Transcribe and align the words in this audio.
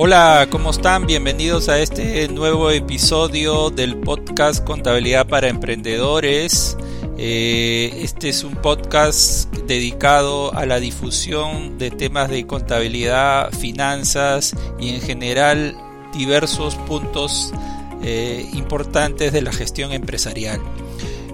Hola, 0.00 0.46
¿cómo 0.48 0.70
están? 0.70 1.06
Bienvenidos 1.06 1.68
a 1.68 1.80
este 1.80 2.28
nuevo 2.28 2.70
episodio 2.70 3.70
del 3.70 3.96
podcast 3.96 4.64
Contabilidad 4.64 5.26
para 5.26 5.48
Emprendedores. 5.48 6.76
Eh, 7.16 7.90
este 8.00 8.28
es 8.28 8.44
un 8.44 8.54
podcast 8.54 9.52
dedicado 9.66 10.54
a 10.54 10.66
la 10.66 10.78
difusión 10.78 11.78
de 11.78 11.90
temas 11.90 12.30
de 12.30 12.46
contabilidad, 12.46 13.50
finanzas 13.50 14.54
y 14.78 14.90
en 14.90 15.00
general 15.00 15.76
diversos 16.14 16.76
puntos 16.76 17.52
eh, 18.00 18.48
importantes 18.52 19.32
de 19.32 19.42
la 19.42 19.52
gestión 19.52 19.90
empresarial. 19.90 20.60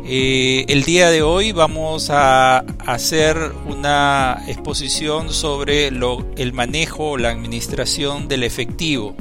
Eh, 0.06 0.66
el 0.68 0.82
día 0.82 1.10
de 1.10 1.22
hoy 1.22 1.52
vamos 1.52 2.10
a 2.10 2.58
hacer 2.58 3.38
una 3.66 4.44
exposición 4.46 5.32
sobre 5.32 5.88
el 5.88 6.52
manejo 6.52 7.16
la 7.16 7.30
administración 7.30 8.28
del 8.28 8.42
efectivo, 8.42 9.16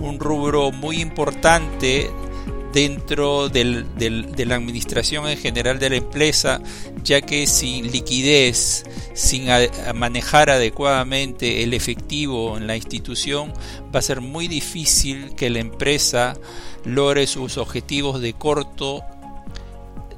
un 0.00 0.18
rubro 0.18 0.72
muy 0.72 1.02
importante 1.02 2.10
dentro 2.72 3.50
de 3.50 3.84
la 4.46 4.54
administración 4.54 5.28
en 5.28 5.36
general 5.36 5.78
de 5.78 5.90
la 5.90 5.96
empresa, 5.96 6.62
ya 7.04 7.20
que 7.20 7.46
sin 7.46 7.92
liquidez, 7.92 8.84
sin 9.12 9.48
manejar 9.94 10.48
adecuadamente 10.48 11.62
el 11.62 11.74
efectivo 11.74 12.56
en 12.56 12.66
la 12.66 12.76
institución, 12.76 13.52
va 13.94 13.98
a 13.98 14.02
ser 14.02 14.22
muy 14.22 14.48
difícil 14.48 15.34
que 15.34 15.50
la 15.50 15.58
empresa 15.58 16.38
logre 16.86 17.26
sus 17.26 17.58
objetivos 17.58 18.22
de 18.22 18.32
corto 18.32 19.04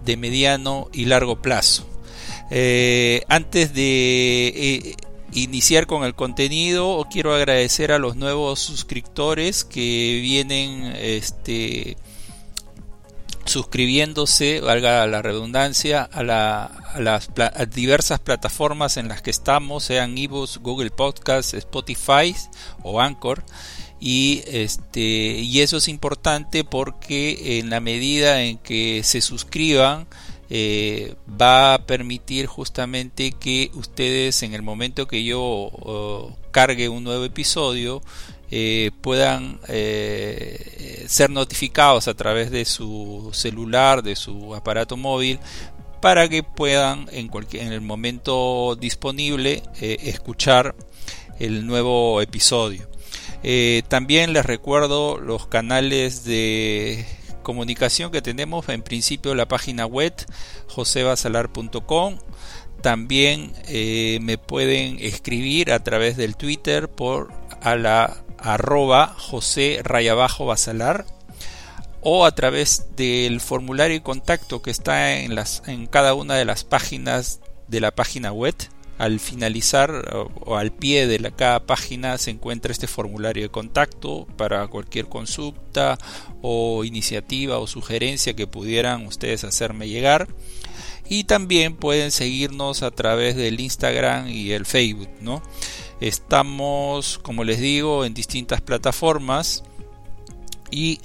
de 0.05 0.17
mediano 0.17 0.89
y 0.93 1.07
largo 1.07 1.41
plazo. 1.41 1.87
Eh, 2.51 3.23
antes 3.29 3.75
de 3.75 4.49
eh, 4.49 4.97
iniciar 5.33 5.87
con 5.87 6.05
el 6.05 6.15
contenido, 6.15 7.07
quiero 7.11 7.35
agradecer 7.35 7.93
a 7.93 7.99
los 7.99 8.17
nuevos 8.17 8.61
suscriptores 8.61 9.65
que 9.65 10.21
vienen 10.23 10.95
este, 10.97 11.97
suscribiéndose, 13.45 14.61
valga 14.61 15.07
la 15.07 15.23
redundancia, 15.23 16.09
a, 16.13 16.23
las 16.23 17.31
diversas 17.71 18.21
plataformas 18.21 18.97
en 18.97 19.09
las 19.09 19.23
que 19.23 19.31
estamos, 19.31 19.85
sean 19.85 20.17
ebooks, 20.17 20.59
Google 20.59 20.91
Podcasts, 20.91 21.55
Spotify 21.55 22.35
o 22.83 23.01
Anchor. 23.01 23.45
Y, 24.07 24.43
este, 24.49 25.01
y 25.01 25.63
eso 25.63 25.79
es 25.79 25.89
importante 25.89 26.63
porque 26.63 27.59
en 27.59 27.71
la 27.71 27.81
medida 27.81 28.43
en 28.43 28.59
que 28.59 29.01
se 29.03 29.23
suscriban, 29.23 30.07
eh, 30.51 31.15
va 31.41 31.73
a 31.73 31.87
permitir 31.87 32.45
justamente 32.45 33.33
que 33.33 33.71
ustedes 33.73 34.43
en 34.43 34.53
el 34.53 34.61
momento 34.61 35.09
que 35.09 35.25
yo 35.25 36.37
cargue 36.51 36.91
un 36.91 37.03
nuevo 37.03 37.25
episodio 37.25 38.03
eh, 38.51 38.91
puedan 39.01 39.59
eh, 39.69 41.07
ser 41.09 41.31
notificados 41.31 42.07
a 42.07 42.13
través 42.13 42.51
de 42.51 42.67
su 42.67 43.31
celular, 43.33 44.03
de 44.03 44.17
su 44.17 44.55
aparato 44.55 44.99
móvil, 44.99 45.39
para 46.03 46.29
que 46.29 46.43
puedan 46.43 47.09
en, 47.11 47.29
cualquier, 47.29 47.69
en 47.69 47.73
el 47.73 47.81
momento 47.81 48.77
disponible 48.79 49.63
escuchar 49.81 50.75
el 51.39 51.67
nuevo 51.67 52.21
episodio. 52.21 52.94
Eh, 53.47 53.83
también 53.89 54.33
les 54.33 54.47
recuerdo 54.47 55.19
los 55.19 55.47
canales 55.47 56.25
de 56.25 57.05
comunicación 57.43 58.11
que 58.11 58.23
tenemos. 58.23 58.69
En 58.71 58.83
principio 58.83 59.35
la 59.35 59.47
página 59.47 59.87
web 59.87 60.15
josebasalar.com. 60.69 62.19
También 62.81 63.53
eh, 63.69 64.19
me 64.23 64.39
pueden 64.39 64.99
escribir 64.99 65.73
a 65.73 65.83
través 65.83 66.17
del 66.17 66.37
Twitter 66.37 66.89
por 66.89 67.33
a 67.63 67.77
la 67.77 68.25
arroba 68.39 69.15
josé 69.17 69.83
basalar 69.83 71.07
o 72.03 72.27
a 72.27 72.35
través 72.35 72.95
del 72.97 73.41
formulario 73.41 73.97
de 73.97 74.03
contacto 74.03 74.61
que 74.61 74.71
está 74.71 75.15
en, 75.17 75.35
las, 75.35 75.63
en 75.67 75.87
cada 75.87 76.13
una 76.13 76.35
de 76.35 76.45
las 76.45 76.65
páginas 76.65 77.41
de 77.69 77.81
la 77.81 77.91
página 77.91 78.33
web 78.33 78.55
al 78.99 79.21
finalizar 79.21 79.91
o, 80.45 80.57
al 80.57 80.73
pie 80.73 81.07
de 81.07 81.19
la, 81.19 81.31
cada 81.31 81.67
página 81.67 82.19
se 82.19 82.31
encuentra 82.31 82.73
este 82.73 82.87
formulario 82.87 83.43
de 83.43 83.49
contacto 83.49 84.27
para 84.37 84.67
cualquier 84.69 85.07
consulta 85.07 85.99
o 86.43 86.85
iniciativa 86.85 87.59
o 87.59 87.67
sugerencia 87.67 88.35
que 88.35 88.47
pudieran 88.47 89.07
ustedes 89.07 89.45
hacerme 89.45 89.89
llegar. 89.89 90.29
Y 91.07 91.25
también 91.25 91.77
pueden 91.77 92.11
seguirnos 92.11 92.83
a 92.83 92.91
través 92.91 93.37
del 93.37 93.61
Instagram 93.61 94.29
y 94.29 94.53
el 94.53 94.65
Facebook, 94.65 95.11
¿no? 95.21 95.43
Estamos, 96.01 97.19
como 97.19 97.45
les 97.45 97.61
digo, 97.61 98.07
en 98.07 98.15
distintas 98.15 98.63
plataformas 98.63 99.65
y 100.71 101.01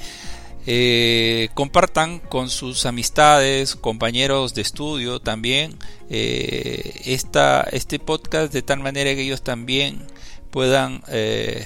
eh, 0.71 1.49
compartan 1.55 2.19
con 2.19 2.51
sus 2.51 2.85
amistades, 2.85 3.75
compañeros 3.75 4.53
de 4.53 4.61
estudio 4.61 5.19
también 5.19 5.75
eh, 6.11 7.01
este 7.05 7.97
podcast 7.97 8.53
de 8.53 8.61
tal 8.61 8.79
manera 8.79 9.15
que 9.15 9.21
ellos 9.21 9.41
también 9.41 10.05
puedan 10.51 11.01
eh, 11.07 11.65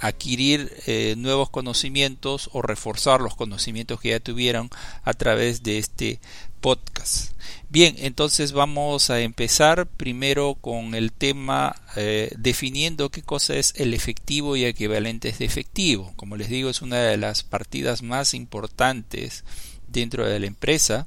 adquirir 0.00 0.72
nuevos 1.16 1.48
conocimientos 1.48 2.50
o 2.52 2.60
reforzar 2.60 3.20
los 3.20 3.36
conocimientos 3.36 4.00
que 4.00 4.08
ya 4.08 4.18
tuvieron 4.18 4.68
a 5.04 5.12
través 5.12 5.62
de 5.62 5.78
este 5.78 6.18
podcast. 6.60 7.32
Bien, 7.68 7.94
entonces 7.98 8.52
vamos 8.52 9.10
a 9.10 9.20
empezar 9.20 9.86
primero 9.86 10.56
con 10.60 10.94
el 10.94 11.12
tema 11.12 11.76
eh, 11.96 12.32
definiendo 12.36 13.10
qué 13.10 13.22
cosa 13.22 13.54
es 13.54 13.74
el 13.76 13.94
efectivo 13.94 14.56
y 14.56 14.64
equivalentes 14.64 15.38
de 15.38 15.44
efectivo. 15.44 16.12
Como 16.16 16.36
les 16.36 16.48
digo, 16.48 16.68
es 16.68 16.82
una 16.82 16.98
de 16.98 17.16
las 17.16 17.42
partidas 17.42 18.02
más 18.02 18.34
importantes 18.34 19.44
dentro 19.88 20.26
de 20.26 20.40
la 20.40 20.46
empresa. 20.46 21.06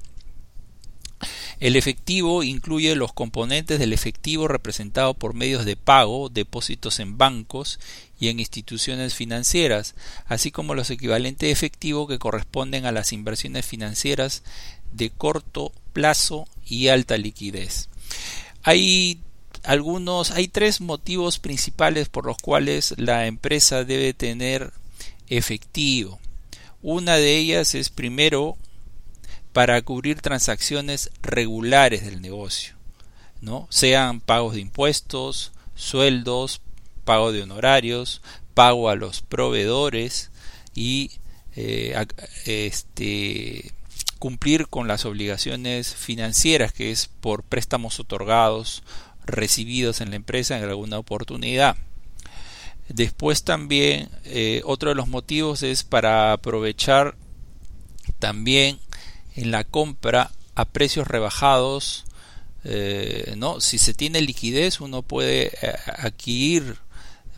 El 1.59 1.75
efectivo 1.75 2.44
incluye 2.44 2.96
los 2.96 3.13
componentes 3.13 3.80
del 3.80 3.94
efectivo 3.94 4.47
representado 4.47 5.13
por 5.13 5.34
medios 5.34 5.66
de 5.66 5.75
pago, 5.75 6.30
depósitos 6.30 7.00
en 7.00 7.18
bancos 7.18 7.80
y 8.24 8.30
en 8.30 8.40
instituciones 8.40 9.16
financieras, 9.16 9.96
así 10.28 10.50
como 10.50 10.76
los 10.76 10.90
equivalentes 10.90 11.46
de 11.46 11.52
efectivo 11.52 12.08
que 12.08 12.20
corresponden 12.20 12.86
a 12.86 12.94
las 12.94 13.12
inversiones 13.12 13.66
financieras 13.66 14.44
de 14.94 15.10
corto 15.10 15.74
plazo 15.92 16.48
y 16.66 16.88
alta 16.88 17.18
liquidez. 17.18 17.90
Hay 18.64 19.20
algunos, 19.64 20.32
hay 20.32 20.48
tres 20.48 20.80
motivos 20.80 21.40
principales 21.40 22.08
por 22.08 22.26
los 22.26 22.38
cuales 22.38 22.94
la 22.96 23.28
empresa 23.28 23.84
debe 23.84 24.14
tener 24.14 24.72
efectivo. 25.28 26.18
Una 26.82 27.18
de 27.18 27.36
ellas 27.36 27.76
es 27.76 27.90
primero 27.90 28.56
para 29.52 29.82
cubrir 29.82 30.22
transacciones 30.22 31.12
regulares 31.22 32.06
del 32.06 32.22
negocio, 32.22 32.76
¿no? 33.42 33.68
Sean 33.70 34.22
pagos 34.22 34.54
de 34.54 34.62
impuestos, 34.62 35.52
sueldos, 35.76 36.62
pago 37.03 37.31
de 37.31 37.44
honorarios, 37.44 38.22
pago 38.53 38.90
a 38.90 38.96
los 38.96 39.22
proveedores 39.22 40.31
y 40.75 41.12
eh, 41.56 42.06
este 42.46 43.72
cumplir 44.19 44.68
con 44.69 44.88
las 44.88 45.06
obligaciones 45.06 45.94
financieras 45.94 46.72
que 46.72 46.92
es 46.92 47.09
por 47.19 47.44
préstamos 47.44 48.00
otorgados 48.00 48.81
recibidos 49.25 50.00
en 50.00 50.12
la 50.12 50.16
empresa 50.16 50.58
en 50.58 50.63
alguna 50.63 50.97
oportunidad. 50.97 51.75
Después 52.88 53.44
también 53.44 54.10
eh, 54.25 54.62
otro 54.66 54.89
de 54.89 54.95
los 54.95 55.07
motivos 55.07 55.62
es 55.63 55.83
para 55.83 56.31
aprovechar 56.31 57.16
también 58.19 58.80
en 59.36 59.51
la 59.51 59.63
compra 59.63 60.31
a 60.56 60.66
precios 60.66 61.07
rebajados. 61.07 62.06
Eh, 62.63 63.33
¿no? 63.38 63.60
Si 63.60 63.78
se 63.78 63.94
tiene 63.94 64.22
liquidez 64.22 64.80
uno 64.80 65.01
puede 65.01 65.51
adquirir 65.98 66.78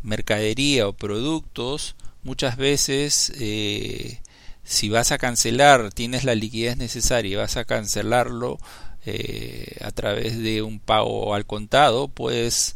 mercadería 0.06 0.88
o 0.88 0.94
productos 0.94 1.96
muchas 2.24 2.58
veces 2.58 3.32
si 4.66 4.90
vas 4.90 5.12
a 5.12 5.20
cancelar, 5.20 5.94
tienes 5.94 6.24
la 6.24 6.36
liquidez 6.36 6.76
necesaria 6.76 7.32
y 7.32 7.36
vas 7.36 7.56
a 7.56 7.66
cancelarlo 7.66 8.58
eh, 9.06 9.78
a 9.82 9.92
través 9.92 10.40
de 10.40 10.64
un 10.64 10.80
pago 10.80 11.36
al 11.36 11.46
contado, 11.46 12.08
puedes 12.08 12.76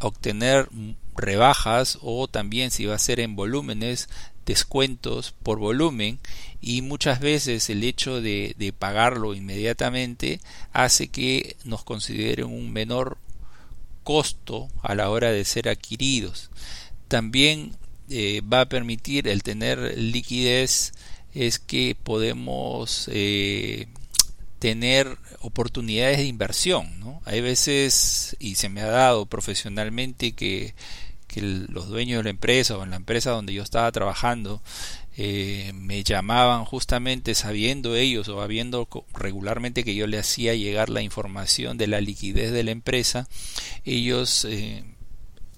obtener 0.00 0.68
rebajas 1.16 1.98
o 2.02 2.26
también 2.26 2.72
si 2.72 2.86
va 2.86 2.96
a 2.96 2.98
ser 2.98 3.20
en 3.20 3.36
volúmenes, 3.36 4.08
descuentos 4.44 5.34
por 5.42 5.60
volumen 5.60 6.18
y 6.60 6.82
muchas 6.82 7.20
veces 7.20 7.70
el 7.70 7.84
hecho 7.84 8.20
de, 8.20 8.74
pagarlo 8.76 9.34
inmediatamente 9.34 10.40
hace 10.72 11.08
que 11.08 11.56
nos 11.64 11.84
consideren 11.84 12.46
un 12.46 12.72
menor 12.72 13.18
costo 14.08 14.70
a 14.80 14.94
la 14.94 15.10
hora 15.10 15.30
de 15.30 15.44
ser 15.44 15.68
adquiridos. 15.68 16.48
También 17.08 17.76
eh, 18.08 18.40
va 18.40 18.62
a 18.62 18.68
permitir 18.70 19.28
el 19.28 19.42
tener 19.42 19.98
liquidez 19.98 20.94
es 21.34 21.58
que 21.58 21.94
podemos 21.94 23.10
eh, 23.12 23.88
tener 24.60 25.18
oportunidades 25.40 26.16
de 26.16 26.24
inversión. 26.24 26.98
¿no? 27.00 27.20
Hay 27.26 27.42
veces, 27.42 28.34
y 28.38 28.54
se 28.54 28.70
me 28.70 28.80
ha 28.80 28.86
dado 28.86 29.26
profesionalmente, 29.26 30.32
que, 30.32 30.74
que 31.26 31.42
los 31.42 31.88
dueños 31.88 32.20
de 32.20 32.24
la 32.24 32.30
empresa 32.30 32.78
o 32.78 32.84
en 32.84 32.90
la 32.90 32.96
empresa 32.96 33.32
donde 33.32 33.52
yo 33.52 33.62
estaba 33.62 33.92
trabajando 33.92 34.62
eh, 35.20 35.72
me 35.74 36.04
llamaban 36.04 36.64
justamente 36.64 37.34
sabiendo 37.34 37.96
ellos 37.96 38.28
o 38.28 38.40
habiendo 38.40 38.88
regularmente 39.14 39.82
que 39.82 39.96
yo 39.96 40.06
le 40.06 40.16
hacía 40.16 40.54
llegar 40.54 40.90
la 40.90 41.02
información 41.02 41.76
de 41.76 41.88
la 41.88 42.00
liquidez 42.00 42.52
de 42.52 42.62
la 42.62 42.70
empresa, 42.70 43.26
ellos 43.84 44.44
eh, 44.44 44.84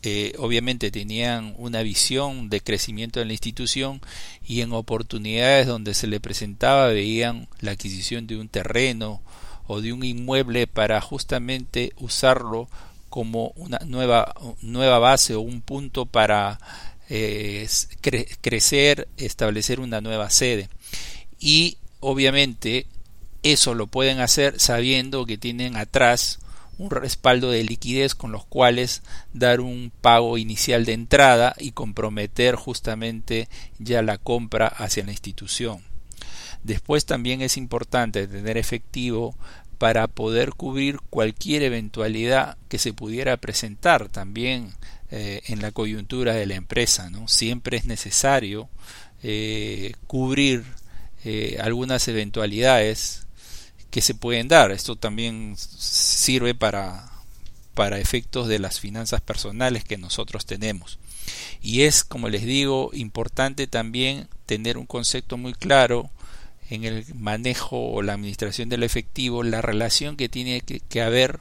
eh, 0.03 0.33
obviamente 0.39 0.91
tenían 0.91 1.55
una 1.59 1.83
visión 1.83 2.49
de 2.49 2.63
crecimiento 2.63 3.21
de 3.21 3.27
la 3.27 3.35
institución 3.35 4.01
y 4.49 4.63
en 4.63 4.73
oportunidades 4.73 5.67
donde 5.67 5.93
se 5.93 6.07
le 6.07 6.21
presentaba 6.21 6.87
veían 6.87 7.47
la 7.61 7.73
adquisición 7.73 8.27
de 8.27 8.39
un 8.39 8.49
terreno 8.49 9.21
o 9.67 9.83
de 9.83 9.93
un 9.93 10.03
inmueble 10.05 10.69
para 10.69 11.03
justamente 11.03 11.93
usarlo 11.99 12.67
como 13.11 13.49
una 13.57 13.79
nueva, 13.85 14.35
nueva 14.63 14.99
base 14.99 15.35
o 15.35 15.43
un 15.43 15.61
punto 15.61 16.07
para 16.07 16.59
crecer, 18.41 19.09
establecer 19.17 19.81
una 19.81 20.01
nueva 20.01 20.31
sede. 20.31 20.69
Y 21.39 21.79
obviamente 22.01 22.87
eso 23.43 23.75
lo 23.75 23.87
pueden 23.87 24.21
hacer 24.21 24.61
sabiendo 24.61 25.27
que 25.27 25.39
tienen 25.39 25.77
atrás 25.77 26.39
un 26.79 26.91
respaldo 26.91 27.51
de 27.51 27.63
liquidez 27.63 28.15
con 28.15 28.33
los 28.33 28.47
cuales 28.47 29.03
dar 29.35 29.61
un 29.61 29.93
pago 30.01 30.39
inicial 30.39 30.87
de 30.87 30.95
entrada 30.95 31.55
y 31.59 31.73
comprometer 31.73 32.55
justamente 32.55 33.49
ya 33.79 34.01
la 34.01 34.17
compra 34.17 34.67
hacia 34.67 35.05
la 35.05 35.11
institución. 35.11 35.83
Después 36.63 37.05
también 37.05 37.43
es 37.43 37.57
importante 37.57 38.27
tener 38.27 38.57
efectivo 38.57 39.35
para 39.77 40.07
poder 40.09 40.51
cubrir 40.53 41.01
cualquier 41.11 41.63
eventualidad 41.63 42.57
que 42.69 42.79
se 42.79 42.93
pudiera 42.93 43.37
presentar 43.39 44.09
también 44.09 44.73
eh, 45.13 45.43
en 45.47 45.61
la 45.61 45.73
coyuntura 45.73 46.35
de 46.35 46.47
la 46.47 46.55
empresa. 46.55 47.11
¿no? 47.11 47.27
Siempre 47.27 47.77
es 47.77 47.85
necesario 47.85 48.69
eh, 49.25 49.95
cubrir 50.07 50.65
eh, 51.25 51.59
algunas 51.61 52.07
eventualidades 52.07 53.27
que 53.91 54.03
se 54.03 54.15
pueden 54.15 54.47
dar. 54.47 54.71
Esto 54.71 54.95
también 54.95 55.57
sirve 55.57 56.55
para, 56.55 57.11
para 57.75 57.99
efectos 57.99 58.47
de 58.47 58.61
las 58.61 58.79
finanzas 58.79 59.21
personales 59.21 59.83
que 59.83 59.99
nosotros 59.99 60.47
tenemos. 60.47 61.01
Y 61.61 61.83
es, 61.83 62.05
como 62.05 62.29
les 62.29 62.45
digo, 62.45 62.91
importante 62.93 63.67
también 63.67 64.29
tener 64.47 64.79
un 64.79 64.87
concepto 64.87 65.37
muy 65.37 65.55
claro 65.55 66.09
en 66.69 66.85
el 66.85 67.05
manejo 67.17 67.91
o 67.91 68.03
la 68.03 68.13
administración 68.13 68.69
del 68.69 68.85
efectivo, 68.85 69.43
la 69.43 69.61
relación 69.61 70.17
que 70.17 70.29
tiene 70.29 70.61
que 70.61 71.03
haber 71.03 71.41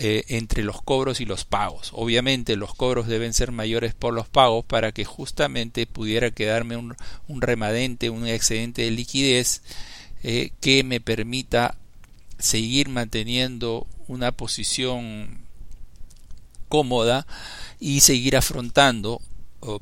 eh, 0.00 0.24
entre 0.28 0.62
los 0.62 0.80
cobros 0.80 1.20
y 1.20 1.24
los 1.24 1.44
pagos. 1.44 1.90
Obviamente 1.92 2.54
los 2.54 2.72
cobros 2.72 3.08
deben 3.08 3.34
ser 3.34 3.50
mayores 3.50 3.94
por 3.94 4.14
los 4.14 4.28
pagos 4.28 4.64
para 4.64 4.92
que 4.92 5.04
justamente 5.04 5.88
pudiera 5.88 6.30
quedarme 6.30 6.76
un, 6.76 6.94
remadente, 7.40 8.08
un 8.08 8.24
excedente 8.28 8.82
de 8.82 8.92
liquidez 8.92 9.60
eh, 10.22 10.52
que 10.60 10.84
me 10.84 11.00
permita 11.00 11.74
seguir 12.38 12.88
manteniendo 12.88 13.88
una 14.06 14.30
posición 14.30 15.40
cómoda 16.68 17.26
y 17.80 17.98
seguir 17.98 18.36
afrontando 18.36 19.20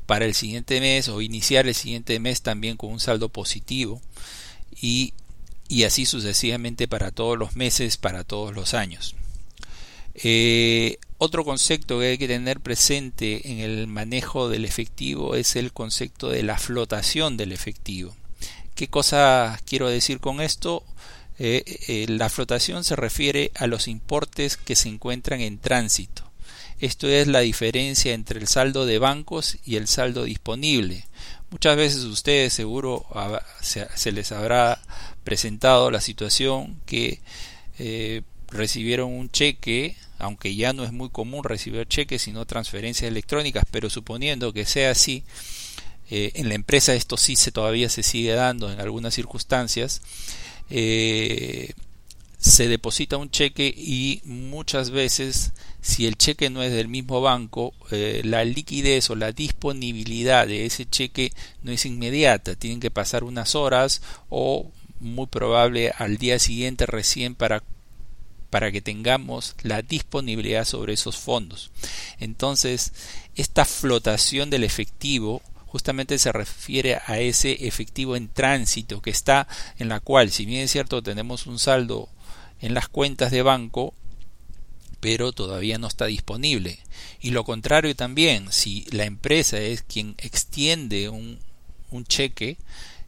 para 0.07 0.25
el 0.25 0.33
siguiente 0.33 0.81
mes 0.81 1.09
o 1.09 1.21
iniciar 1.21 1.67
el 1.67 1.75
siguiente 1.75 2.19
mes 2.19 2.41
también 2.41 2.75
con 2.75 2.91
un 2.91 2.99
saldo 2.99 3.29
positivo 3.29 4.01
y, 4.81 5.13
y 5.67 5.83
así 5.83 6.07
sucesivamente 6.07 6.87
para 6.87 7.11
todos 7.11 7.37
los 7.37 7.55
meses, 7.55 7.97
para 7.97 8.23
todos 8.23 8.55
los 8.55 8.73
años. 8.73 9.16
Eh, 10.17 10.97
otro 11.19 11.45
concepto 11.45 11.99
que 11.99 12.07
hay 12.07 12.17
que 12.17 12.27
tener 12.27 12.59
presente 12.59 13.51
en 13.51 13.59
el 13.59 13.87
manejo 13.87 14.49
del 14.49 14.65
efectivo 14.65 15.35
es 15.35 15.55
el 15.55 15.71
concepto 15.73 16.29
de 16.29 16.43
la 16.43 16.57
flotación 16.57 17.37
del 17.37 17.51
efectivo. 17.51 18.15
¿Qué 18.75 18.87
cosa 18.87 19.59
quiero 19.65 19.89
decir 19.89 20.19
con 20.19 20.41
esto? 20.41 20.83
Eh, 21.39 21.63
eh, 21.87 22.05
la 22.09 22.29
flotación 22.29 22.83
se 22.83 22.95
refiere 22.95 23.51
a 23.55 23.67
los 23.67 23.87
importes 23.87 24.57
que 24.57 24.75
se 24.75 24.89
encuentran 24.89 25.41
en 25.41 25.59
tránsito. 25.59 26.23
Esto 26.79 27.07
es 27.07 27.27
la 27.27 27.39
diferencia 27.39 28.13
entre 28.13 28.39
el 28.39 28.47
saldo 28.47 28.85
de 28.85 28.99
bancos 28.99 29.57
y 29.65 29.75
el 29.75 29.87
saldo 29.87 30.23
disponible. 30.23 31.05
Muchas 31.49 31.75
veces 31.77 32.03
ustedes 32.03 32.53
seguro 32.53 33.05
se, 33.61 34.11
les 34.11 34.31
habrá 34.31 34.79
presentado 35.23 35.89
la 35.89 36.01
situación 36.01 36.79
que 36.85 37.19
recibieron 38.49 39.11
un 39.11 39.31
cheque 39.31 39.95
aunque 40.19 40.55
ya 40.55 40.73
no 40.73 40.83
es 40.83 40.91
muy 40.91 41.09
común 41.09 41.43
recibir 41.43 41.87
cheques 41.87 42.23
sino 42.23 42.45
transferencias 42.45 43.09
electrónicas, 43.09 43.65
pero 43.71 43.89
suponiendo 43.89 44.53
que 44.53 44.65
sea 44.65 44.91
así, 44.91 45.23
eh, 46.09 46.31
en 46.35 46.49
la 46.49 46.55
empresa 46.55 46.93
esto 46.93 47.17
sí 47.17 47.35
se 47.35 47.51
todavía 47.51 47.89
se 47.89 48.03
sigue 48.03 48.33
dando 48.33 48.71
en 48.71 48.79
algunas 48.79 49.13
circunstancias, 49.13 50.01
eh, 50.69 51.73
se 52.39 52.67
deposita 52.67 53.17
un 53.17 53.31
cheque 53.31 53.73
y 53.75 54.21
muchas 54.23 54.91
veces 54.91 55.51
si 55.81 56.05
el 56.05 56.17
cheque 56.17 56.49
no 56.49 56.63
es 56.63 56.71
del 56.71 56.87
mismo 56.87 57.21
banco, 57.21 57.73
eh, 57.91 58.21
la 58.23 58.45
liquidez 58.45 59.09
o 59.09 59.15
la 59.15 59.31
disponibilidad 59.31 60.47
de 60.47 60.65
ese 60.65 60.85
cheque 60.85 61.31
no 61.63 61.71
es 61.71 61.85
inmediata, 61.85 62.55
tienen 62.55 62.79
que 62.79 62.91
pasar 62.91 63.23
unas 63.23 63.55
horas 63.55 64.01
o 64.29 64.71
muy 64.99 65.27
probable 65.27 65.91
al 65.97 66.17
día 66.17 66.39
siguiente 66.39 66.85
recién 66.85 67.35
para 67.35 67.63
para 68.49 68.71
que 68.71 68.81
tengamos 68.81 69.55
la 69.63 69.81
disponibilidad 69.81 70.65
sobre 70.65 70.93
esos 70.93 71.17
fondos. 71.17 71.71
Entonces, 72.19 72.93
esta 73.35 73.65
flotación 73.65 74.49
del 74.49 74.63
efectivo 74.63 75.41
justamente 75.67 76.17
se 76.17 76.31
refiere 76.31 76.99
a 77.05 77.19
ese 77.19 77.67
efectivo 77.67 78.15
en 78.15 78.29
tránsito 78.29 79.01
que 79.01 79.09
está 79.09 79.47
en 79.77 79.89
la 79.89 79.99
cual, 79.99 80.31
si 80.31 80.45
bien 80.45 80.61
es 80.61 80.71
cierto, 80.71 81.03
tenemos 81.03 81.45
un 81.45 81.59
saldo 81.59 82.09
en 82.61 82.73
las 82.73 82.87
cuentas 82.87 83.31
de 83.31 83.41
banco, 83.41 83.93
pero 84.99 85.31
todavía 85.33 85.77
no 85.77 85.87
está 85.87 86.05
disponible. 86.05 86.79
Y 87.19 87.31
lo 87.31 87.43
contrario 87.43 87.95
también, 87.95 88.51
si 88.51 88.85
la 88.91 89.05
empresa 89.05 89.59
es 89.59 89.83
quien 89.83 90.15
extiende 90.17 91.09
un, 91.09 91.39
un 91.91 92.05
cheque, 92.05 92.57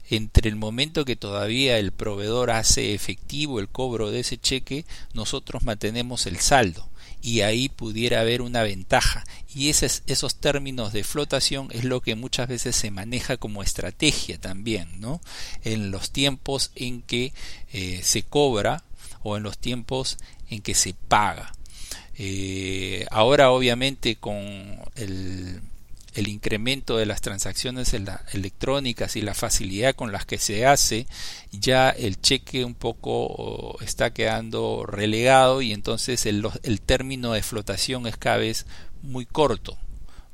entre 0.09 0.49
el 0.49 0.55
momento 0.55 1.05
que 1.05 1.15
todavía 1.15 1.77
el 1.77 1.91
proveedor 1.91 2.51
hace 2.51 2.93
efectivo 2.93 3.59
el 3.59 3.69
cobro 3.69 4.11
de 4.11 4.21
ese 4.21 4.37
cheque, 4.37 4.85
nosotros 5.13 5.63
mantenemos 5.63 6.25
el 6.25 6.39
saldo 6.39 6.89
y 7.21 7.41
ahí 7.41 7.69
pudiera 7.69 8.21
haber 8.21 8.41
una 8.41 8.63
ventaja. 8.63 9.23
Y 9.53 9.69
esos, 9.69 10.03
esos 10.07 10.35
términos 10.35 10.93
de 10.93 11.03
flotación 11.03 11.67
es 11.71 11.83
lo 11.83 12.01
que 12.01 12.15
muchas 12.15 12.47
veces 12.47 12.75
se 12.75 12.91
maneja 12.91 13.37
como 13.37 13.61
estrategia 13.61 14.39
también, 14.39 14.99
¿no? 14.99 15.21
En 15.63 15.91
los 15.91 16.11
tiempos 16.11 16.71
en 16.75 17.01
que 17.01 17.33
eh, 17.73 18.01
se 18.03 18.23
cobra 18.23 18.83
o 19.21 19.37
en 19.37 19.43
los 19.43 19.57
tiempos 19.57 20.17
en 20.49 20.61
que 20.61 20.73
se 20.73 20.93
paga. 20.93 21.53
Eh, 22.17 23.05
ahora 23.11 23.51
obviamente 23.51 24.17
con 24.17 24.35
el 24.95 25.61
el 26.13 26.27
incremento 26.27 26.97
de 26.97 27.05
las 27.05 27.21
transacciones 27.21 27.93
electrónicas 27.93 29.15
y 29.15 29.21
la 29.21 29.33
facilidad 29.33 29.95
con 29.95 30.11
las 30.11 30.25
que 30.25 30.37
se 30.37 30.65
hace, 30.65 31.07
ya 31.51 31.89
el 31.89 32.19
cheque 32.19 32.65
un 32.65 32.75
poco 32.75 33.77
está 33.81 34.11
quedando 34.11 34.85
relegado 34.85 35.61
y 35.61 35.73
entonces 35.73 36.25
el, 36.25 36.43
término 36.85 37.33
de 37.33 37.43
flotación 37.43 38.07
es 38.07 38.17
cada 38.17 38.37
vez 38.37 38.65
muy 39.01 39.25
corto 39.25 39.77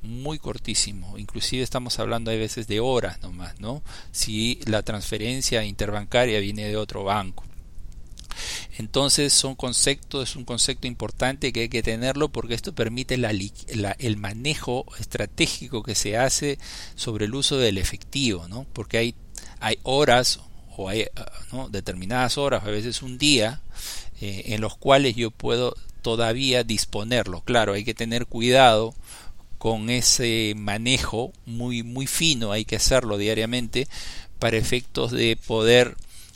muy 0.01 0.38
cortísimo, 0.38 1.17
inclusive 1.17 1.63
estamos 1.63 1.98
hablando 1.98 2.29
a 2.29 2.36
veces 2.36 2.67
de 2.67 2.79
horas 2.79 3.24
nomás, 3.24 3.60
¿no? 3.60 3.82
Si 4.12 4.60
la 4.65 4.84
transferencia 4.84 5.63
interbancaria 5.63 6.39
viene 6.39 6.67
de 6.67 6.77
otro 6.77 7.03
banco. 7.03 7.45
Entonces 8.77 9.32
son 9.32 9.55
conceptos, 9.55 10.29
es 10.29 10.36
un 10.36 10.44
concepto 10.44 10.86
importante 10.88 11.53
que 11.53 11.62
hay 11.62 11.70
que 11.70 11.84
tenerlo 11.84 12.29
porque 12.29 12.55
esto 12.55 12.75
permite 12.75 13.15
el 13.15 14.17
manejo 14.17 14.86
estratégico 15.00 15.82
que 15.82 15.96
se 15.96 16.17
hace 16.17 16.60
sobre 16.96 17.25
el 17.25 17.36
uso 17.36 17.58
del 17.58 17.77
efectivo, 17.77 18.48
¿no? 18.50 18.65
Porque 18.74 18.98
hay, 18.98 19.15
hay 19.62 19.79
horas 19.84 20.41
o 20.75 20.89
hay 20.89 21.05
ah, 21.15 21.67
determinadas 21.70 22.38
horas, 22.38 22.63
a 22.65 22.70
veces 22.70 23.01
un 23.01 23.17
día, 23.17 23.62
eh, 24.20 24.44
en 24.48 24.60
los 24.60 24.75
cuales 24.75 25.15
yo 25.15 25.32
puedo 25.32 25.75
todavía 26.01 26.63
disponerlo. 26.63 27.41
Claro, 27.41 27.74
hay 27.74 27.86
que 27.86 27.94
tener 27.94 28.25
cuidado 28.25 28.94
con 29.58 29.89
ese 29.89 30.53
manejo 30.58 31.32
muy 31.46 31.82
muy 31.82 32.08
fino, 32.08 32.51
hay 32.51 32.65
que 32.65 32.75
hacerlo 32.75 33.17
diariamente 33.17 33.88
para 34.38 34.58
efectos 34.58 35.12
de 35.12 35.38
poder 35.38 35.96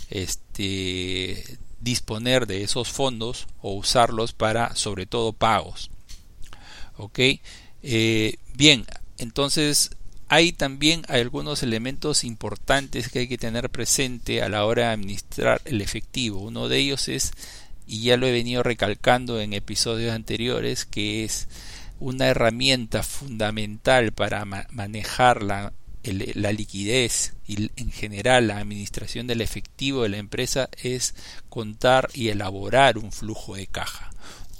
este 0.09 1.59
disponer 1.81 2.47
de 2.47 2.63
esos 2.63 2.89
fondos 2.89 3.47
o 3.61 3.73
usarlos 3.73 4.33
para 4.33 4.75
sobre 4.75 5.05
todo 5.05 5.33
pagos. 5.33 5.91
¿Ok? 6.97 7.19
Eh, 7.81 8.35
bien, 8.53 8.85
entonces 9.17 9.91
hay 10.27 10.51
también 10.51 11.03
algunos 11.07 11.63
elementos 11.63 12.23
importantes 12.23 13.09
que 13.09 13.19
hay 13.19 13.27
que 13.27 13.37
tener 13.37 13.69
presente 13.69 14.43
a 14.43 14.49
la 14.49 14.65
hora 14.65 14.83
de 14.83 14.93
administrar 14.93 15.61
el 15.65 15.81
efectivo. 15.81 16.39
Uno 16.39 16.69
de 16.69 16.77
ellos 16.77 17.07
es, 17.07 17.33
y 17.87 18.03
ya 18.03 18.17
lo 18.17 18.27
he 18.27 18.31
venido 18.31 18.61
recalcando 18.61 19.41
en 19.41 19.53
episodios 19.53 20.13
anteriores, 20.13 20.85
que 20.85 21.23
es 21.23 21.47
una 21.99 22.27
herramienta 22.27 23.01
fundamental 23.01 24.11
para 24.11 24.45
manejar 24.45 25.41
la, 25.41 25.73
la 26.03 26.51
liquidez 26.51 27.33
y 27.45 27.69
en 27.75 27.91
general 27.91 28.47
la 28.47 28.57
administración 28.57 29.27
del 29.27 29.41
efectivo 29.41 30.03
de 30.03 30.09
la 30.09 30.17
empresa 30.17 30.69
es 30.81 31.13
contar 31.49 32.09
y 32.13 32.29
elaborar 32.29 32.97
un 32.97 33.11
flujo 33.11 33.55
de 33.55 33.67
caja. 33.67 34.11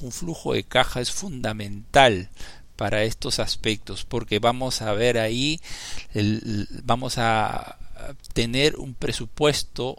Un 0.02 0.12
flujo 0.12 0.54
de 0.54 0.64
caja 0.64 1.02
es 1.02 1.12
fundamental 1.12 2.30
para 2.76 3.04
estos 3.04 3.40
aspectos 3.40 4.06
porque 4.06 4.40
vamos 4.40 4.82
a 4.82 4.94
ver 4.94 5.18
ahí 5.18 5.60
vamos 6.84 7.18
a 7.18 7.78
tener 8.34 8.78
un 8.78 8.94
presupuesto 8.94 9.98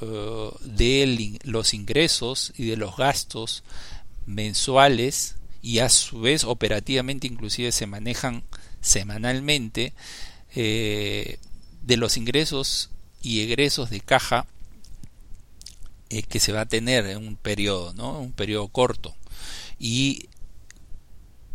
eh, 0.00 0.50
de 0.62 1.38
los 1.42 1.74
ingresos 1.74 2.52
y 2.56 2.66
de 2.66 2.76
los 2.76 2.96
gastos 2.96 3.64
mensuales 4.26 5.36
y 5.60 5.80
a 5.80 5.88
su 5.88 6.20
vez 6.20 6.44
operativamente 6.44 7.26
inclusive 7.26 7.72
se 7.72 7.86
manejan 7.86 8.44
semanalmente 8.80 9.92
eh, 10.54 11.38
de 11.82 11.96
los 11.96 12.16
ingresos 12.16 12.90
y 13.22 13.40
egresos 13.40 13.90
de 13.90 14.00
caja 14.00 14.46
eh, 16.08 16.22
que 16.22 16.40
se 16.40 16.52
va 16.52 16.62
a 16.62 16.66
tener 16.66 17.06
en 17.06 17.18
un 17.18 17.36
periodo, 17.36 17.92
¿no? 17.94 18.18
un 18.18 18.32
periodo 18.32 18.68
corto. 18.68 19.14
Y 19.78 20.28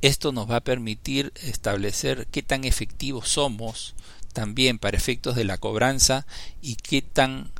esto 0.02 0.32
nos 0.32 0.50
va 0.50 0.58
a 0.58 0.64
permitir 0.64 1.34
establecer 1.44 2.28
qué 2.32 2.44
tan 2.44 2.64
efectivos 2.64 3.30
somos 3.30 3.96
también 4.34 4.80
para 4.80 4.98
efectos 4.98 5.36
de 5.36 5.46
la 5.46 5.58
cobranza 5.58 6.28
y 6.62 6.75
qué 6.75 7.02
tan 7.02 7.52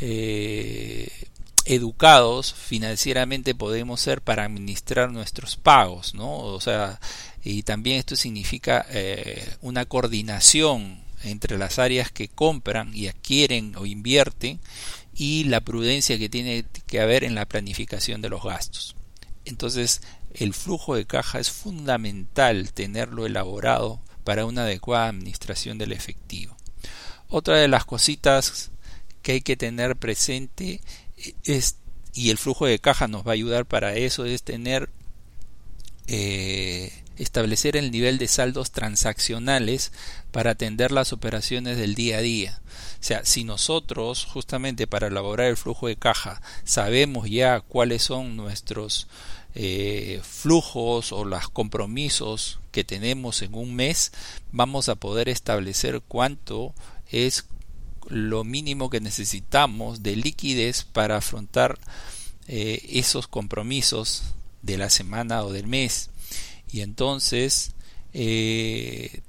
eh, 0.00 1.10
educados 1.64 2.52
financieramente 2.54 3.54
podemos 3.54 4.00
ser 4.00 4.20
para 4.20 4.44
administrar 4.44 5.10
nuestros 5.10 5.56
pagos, 5.56 6.14
¿no? 6.14 6.38
O 6.38 6.60
sea, 6.60 7.00
y 7.48 7.62
también 7.62 7.98
esto 7.98 8.16
significa 8.16 8.84
eh, 8.90 9.54
una 9.60 9.84
coordinación 9.84 10.98
entre 11.22 11.56
las 11.58 11.78
áreas 11.78 12.10
que 12.10 12.26
compran 12.26 12.92
y 12.92 13.06
adquieren 13.06 13.76
o 13.76 13.86
invierten 13.86 14.58
y 15.14 15.44
la 15.44 15.60
prudencia 15.60 16.18
que 16.18 16.28
tiene 16.28 16.64
que 16.88 17.00
haber 17.00 17.22
en 17.22 17.36
la 17.36 17.46
planificación 17.46 18.20
de 18.20 18.30
los 18.30 18.42
gastos. 18.42 18.96
Entonces, 19.44 20.02
el 20.34 20.54
flujo 20.54 20.96
de 20.96 21.06
caja 21.06 21.38
es 21.38 21.50
fundamental 21.50 22.72
tenerlo 22.72 23.26
elaborado 23.26 24.00
para 24.24 24.44
una 24.44 24.62
adecuada 24.62 25.08
administración 25.08 25.78
del 25.78 25.92
efectivo. 25.92 26.56
Otra 27.28 27.58
de 27.58 27.68
las 27.68 27.84
cositas 27.84 28.72
que 29.22 29.32
hay 29.32 29.40
que 29.40 29.56
tener 29.56 29.94
presente 29.94 30.80
es, 31.44 31.76
y 32.12 32.30
el 32.30 32.38
flujo 32.38 32.66
de 32.66 32.80
caja 32.80 33.06
nos 33.06 33.24
va 33.24 33.30
a 33.30 33.34
ayudar 33.34 33.66
para 33.66 33.94
eso, 33.94 34.24
es 34.24 34.42
tener 34.42 34.90
eh, 36.08 36.92
establecer 37.16 37.76
el 37.76 37.90
nivel 37.90 38.18
de 38.18 38.28
saldos 38.28 38.70
transaccionales 38.70 39.92
para 40.30 40.52
atender 40.52 40.92
las 40.92 41.12
operaciones 41.12 41.76
del 41.76 41.94
día 41.94 42.18
a 42.18 42.22
día. 42.22 42.60
O 43.00 43.02
sea, 43.02 43.24
si 43.24 43.44
nosotros 43.44 44.24
justamente 44.24 44.86
para 44.86 45.08
elaborar 45.08 45.48
el 45.48 45.56
flujo 45.56 45.86
de 45.88 45.96
caja 45.96 46.42
sabemos 46.64 47.28
ya 47.28 47.60
cuáles 47.60 48.02
son 48.02 48.36
nuestros 48.36 49.08
eh, 49.54 50.20
flujos 50.22 51.12
o 51.12 51.24
los 51.24 51.48
compromisos 51.48 52.58
que 52.72 52.84
tenemos 52.84 53.40
en 53.42 53.54
un 53.54 53.74
mes, 53.74 54.12
vamos 54.52 54.88
a 54.88 54.96
poder 54.96 55.28
establecer 55.28 56.02
cuánto 56.06 56.74
es 57.10 57.46
lo 58.08 58.44
mínimo 58.44 58.90
que 58.90 59.00
necesitamos 59.00 60.02
de 60.02 60.16
liquidez 60.16 60.84
para 60.84 61.16
afrontar 61.16 61.78
eh, 62.48 62.82
esos 62.90 63.26
compromisos 63.28 64.34
de 64.62 64.76
la 64.76 64.90
semana 64.90 65.42
o 65.42 65.52
del 65.52 65.66
mes 65.66 66.10
y 66.70 66.80
entonces 66.80 67.72
eh, 68.12 69.22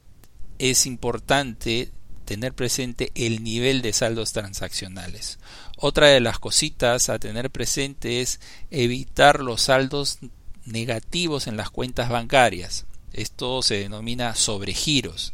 es 0.60 0.86
importante 0.86 1.92
tener 2.26 2.54
presente 2.54 3.12
el 3.16 3.44
nivel 3.44 3.82
de 3.82 3.94
saldos 3.94 4.34
transaccionales. 4.34 5.40
Otra 5.78 6.08
de 6.08 6.20
las 6.20 6.40
cositas 6.40 7.10
a 7.10 7.20
tener 7.20 7.50
presente 7.50 8.22
es 8.22 8.40
evitar 8.70 9.40
los 9.40 9.62
saldos 9.62 10.20
negativos 10.66 11.48
en 11.48 11.56
las 11.56 11.70
cuentas 11.70 12.10
bancarias. 12.10 12.86
Esto 13.14 13.62
se 13.62 13.80
denomina 13.80 14.36
sobregiros. 14.36 15.34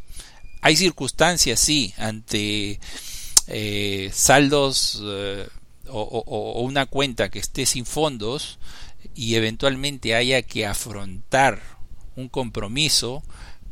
Hay 0.62 0.78
circunstancias, 0.78 1.60
sí, 1.60 1.94
ante 1.98 2.80
eh, 3.48 4.12
saldos 4.14 5.02
eh, 5.04 5.48
o, 5.90 6.62
una 6.62 6.86
cuenta 6.86 7.30
que 7.30 7.40
esté 7.40 7.66
sin 7.66 7.86
fondos 7.86 8.60
y 9.16 9.36
eventualmente 9.36 10.16
haya 10.16 10.42
que 10.42 10.66
afrontar 10.66 11.62
un 12.16 12.30
compromiso, 12.30 13.24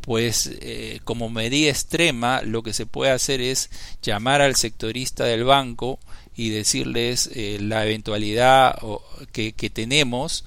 pues 0.02 0.52
eh, 0.62 1.00
como 1.04 1.30
medida 1.30 1.70
extrema 1.70 2.42
lo 2.42 2.64
que 2.64 2.74
se 2.74 2.86
puede 2.86 3.12
hacer 3.12 3.40
es 3.42 3.70
llamar 4.02 4.42
al 4.42 4.56
sectorista 4.56 5.26
del 5.26 5.44
banco 5.44 6.00
y 6.36 6.50
decirles 6.50 7.30
eh, 7.34 7.60
la 7.62 7.86
eventualidad 7.86 8.80
que, 9.32 9.54
que, 9.54 9.70
tenemos 9.70 10.44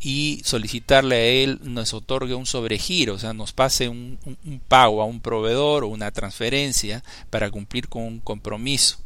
y 0.00 0.42
solicitarle 0.44 1.16
a 1.16 1.24
él 1.24 1.60
nos 1.62 1.94
otorgue 1.94 2.34
un 2.34 2.46
sobregiro, 2.46 3.14
o 3.14 3.18
sea, 3.18 3.32
nos 3.32 3.52
pase 3.52 3.88
un, 3.88 4.18
un 4.24 4.60
pago 4.60 5.00
a 5.00 5.06
un 5.06 5.20
proveedor 5.20 5.84
o 5.84 5.88
una 5.88 6.10
transferencia 6.10 7.02
para 7.30 7.50
cumplir 7.50 7.88
con 7.88 8.02
un 8.02 8.20
compromiso. 8.20 8.98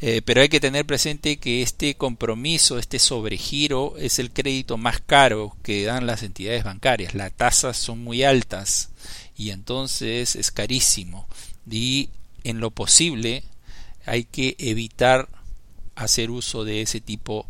Eh, 0.00 0.22
pero 0.24 0.40
hay 0.40 0.48
que 0.48 0.60
tener 0.60 0.86
presente 0.86 1.38
que 1.38 1.62
este 1.62 1.96
compromiso, 1.96 2.78
este 2.78 2.98
sobregiro, 2.98 3.96
es 3.98 4.18
el 4.18 4.30
crédito 4.30 4.76
más 4.76 5.00
caro 5.00 5.56
que 5.62 5.84
dan 5.84 6.06
las 6.06 6.22
entidades 6.22 6.62
bancarias. 6.62 7.14
Las 7.14 7.32
tasas 7.32 7.76
son 7.76 8.04
muy 8.04 8.22
altas 8.22 8.90
y 9.36 9.50
entonces 9.50 10.36
es 10.36 10.50
carísimo. 10.52 11.26
Y 11.68 12.10
en 12.44 12.60
lo 12.60 12.70
posible 12.70 13.42
hay 14.06 14.24
que 14.24 14.54
evitar 14.58 15.28
hacer 15.96 16.30
uso 16.30 16.64
de 16.64 16.82
ese 16.82 17.00
tipo 17.00 17.46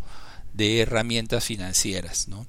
de 0.55 0.81
herramientas 0.81 1.45
financieras. 1.45 2.29
¿no? 2.29 2.47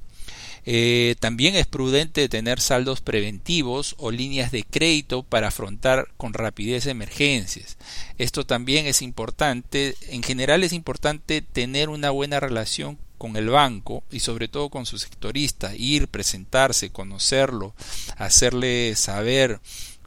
Eh, 0.71 1.15
también 1.19 1.55
es 1.55 1.65
prudente 1.65 2.29
tener 2.29 2.59
saldos 2.59 3.01
preventivos 3.01 3.95
o 3.97 4.11
líneas 4.11 4.51
de 4.51 4.63
crédito 4.63 5.23
para 5.23 5.47
afrontar 5.47 6.09
con 6.15 6.31
rapidez 6.35 6.85
emergencias. 6.85 7.79
Esto 8.19 8.45
también 8.45 8.85
es 8.85 9.01
importante. 9.01 9.95
En 10.09 10.21
general 10.21 10.63
es 10.63 10.71
importante 10.71 11.41
tener 11.41 11.89
una 11.89 12.11
buena 12.11 12.39
relación 12.39 12.99
con 13.17 13.35
el 13.35 13.49
banco 13.49 14.03
y 14.11 14.19
sobre 14.19 14.47
todo 14.47 14.69
con 14.69 14.85
su 14.85 14.99
sectorista, 14.99 15.75
ir, 15.75 16.07
presentarse, 16.07 16.91
conocerlo, 16.91 17.73
hacerle 18.17 18.95
saber 18.95 19.61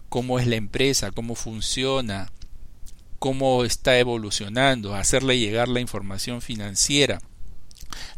cómo 0.08 0.38
es 0.38 0.46
la 0.46 0.54
empresa, 0.54 1.10
cómo 1.10 1.34
funciona, 1.34 2.30
cómo 3.18 3.64
está 3.64 3.98
evolucionando, 3.98 4.94
hacerle 4.94 5.40
llegar 5.40 5.66
la 5.66 5.80
información 5.80 6.40
financiera 6.40 7.18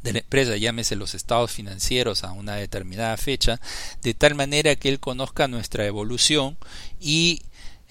de 0.03 0.13
la 0.13 0.19
empresa, 0.21 0.57
llámese 0.57 0.97
los 0.97 1.15
estados 1.15 1.51
financieros 1.51 2.25
a 2.25 2.33
una 2.33 2.57
determinada 2.57 3.17
fecha, 3.17 3.61
de 4.03 4.15
tal 4.15 4.35
manera 4.35 4.77
que 4.77 4.89
él 4.89 5.01
conozca 5.01 5.49
nuestra 5.49 5.87
evolución 5.87 6.57
y 7.01 7.43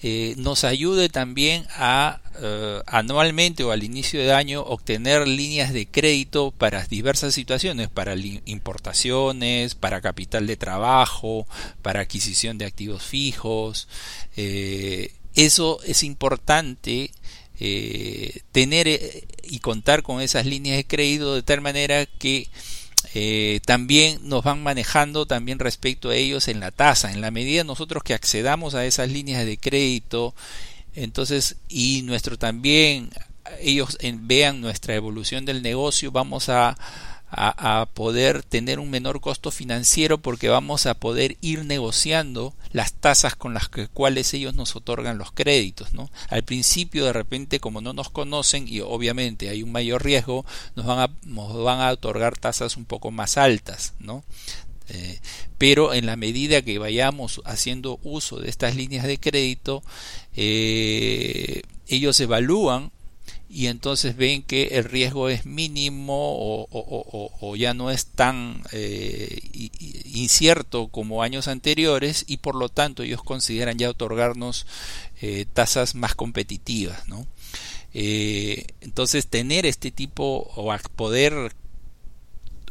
eh, 0.06 0.34
nos 0.36 0.64
ayude 0.64 1.08
también 1.08 1.66
a 1.76 2.20
eh, 2.42 2.82
anualmente 2.86 3.64
o 3.64 3.70
al 3.70 3.84
inicio 3.84 4.20
de 4.20 4.34
año 4.34 4.60
obtener 4.60 5.26
líneas 5.26 5.72
de 5.72 5.86
crédito 5.86 6.50
para 6.50 6.84
diversas 6.84 7.32
situaciones, 7.32 7.88
para 7.88 8.14
importaciones, 8.44 9.74
para 9.74 10.02
capital 10.02 10.46
de 10.46 10.58
trabajo, 10.58 11.46
para 11.80 12.00
adquisición 12.00 12.58
de 12.58 12.66
activos 12.66 13.02
fijos. 13.02 13.88
Eh, 14.36 15.14
eso 15.34 15.80
es 15.84 16.02
importante 16.02 17.10
eh, 17.60 18.40
tener 18.52 18.88
eh, 18.88 19.26
y 19.42 19.60
contar 19.60 20.02
con 20.02 20.20
esas 20.20 20.46
líneas 20.46 20.76
de 20.76 20.86
crédito 20.86 21.34
de 21.34 21.42
tal 21.42 21.60
manera 21.60 22.06
que 22.06 22.48
eh, 23.14 23.60
también 23.64 24.18
nos 24.28 24.42
van 24.42 24.62
manejando 24.62 25.26
también 25.26 25.58
respecto 25.58 26.10
a 26.10 26.16
ellos 26.16 26.48
en 26.48 26.60
la 26.60 26.72
tasa. 26.72 27.12
En 27.12 27.20
la 27.20 27.30
medida 27.30 27.62
nosotros 27.62 28.02
que 28.02 28.14
accedamos 28.14 28.74
a 28.74 28.84
esas 28.84 29.08
líneas 29.08 29.44
de 29.46 29.58
crédito 29.58 30.34
entonces 30.94 31.56
y 31.68 32.02
nuestro 32.02 32.38
también 32.38 33.10
ellos 33.60 33.98
vean 34.20 34.60
nuestra 34.60 34.94
evolución 34.94 35.44
del 35.44 35.62
negocio 35.62 36.10
vamos 36.10 36.48
a 36.48 36.76
a, 37.36 37.86
poder 37.94 38.42
tener 38.42 38.78
un 38.78 38.90
menor 38.90 39.20
costo 39.20 39.50
financiero 39.50 40.18
porque 40.18 40.48
vamos 40.48 40.86
a 40.86 40.94
poder 40.94 41.36
ir 41.40 41.64
negociando 41.64 42.54
las 42.72 42.92
tasas 42.94 43.36
con 43.36 43.54
las 43.54 43.68
cuales 43.92 44.32
ellos 44.34 44.54
nos 44.54 44.76
otorgan 44.76 45.18
los 45.18 45.32
créditos. 45.32 45.92
¿no? 45.94 46.10
Al 46.28 46.44
principio 46.44 47.04
de 47.04 47.12
repente 47.12 47.60
como 47.60 47.80
no 47.80 47.92
nos 47.92 48.10
conocen 48.10 48.66
y 48.68 48.80
obviamente 48.80 49.48
hay 49.48 49.62
un 49.62 49.72
mayor 49.72 50.04
riesgo 50.04 50.44
nos 50.76 50.86
van 50.86 50.98
a, 50.98 51.10
nos 51.24 51.62
van 51.62 51.80
a 51.80 51.90
otorgar 51.90 52.38
tasas 52.38 52.76
un 52.76 52.84
poco 52.84 53.10
más 53.10 53.36
altas. 53.36 53.94
¿no? 53.98 54.24
Eh, 54.88 55.20
pero 55.58 55.94
en 55.94 56.06
la 56.06 56.16
medida 56.16 56.62
que 56.62 56.78
vayamos 56.78 57.40
haciendo 57.44 57.98
uso 58.02 58.38
de 58.38 58.50
estas 58.50 58.76
líneas 58.76 59.06
de 59.06 59.18
crédito, 59.18 59.82
eh, 60.36 61.62
ellos 61.86 62.18
evalúan 62.20 62.92
y 63.54 63.68
entonces 63.68 64.16
ven 64.16 64.42
que 64.42 64.64
el 64.72 64.82
riesgo 64.82 65.28
es 65.28 65.46
mínimo 65.46 66.66
o, 66.72 67.54
ya 67.56 67.72
no 67.72 67.92
es 67.92 68.06
tan 68.06 68.64
eh, 68.72 69.38
incierto 70.06 70.88
como 70.88 71.22
años 71.22 71.46
anteriores 71.46 72.24
y 72.26 72.38
por 72.38 72.56
lo 72.56 72.68
tanto 72.68 73.04
ellos 73.04 73.22
consideran 73.22 73.78
ya 73.78 73.90
otorgarnos 73.90 74.66
eh, 75.22 75.46
tasas 75.52 75.94
más 75.94 76.16
competitivas. 76.16 77.06
¿no? 77.06 77.28
Eh, 77.92 78.66
entonces 78.80 79.28
tener 79.28 79.66
este 79.66 79.92
tipo 79.92 80.50
o 80.56 80.76
poder 80.96 81.54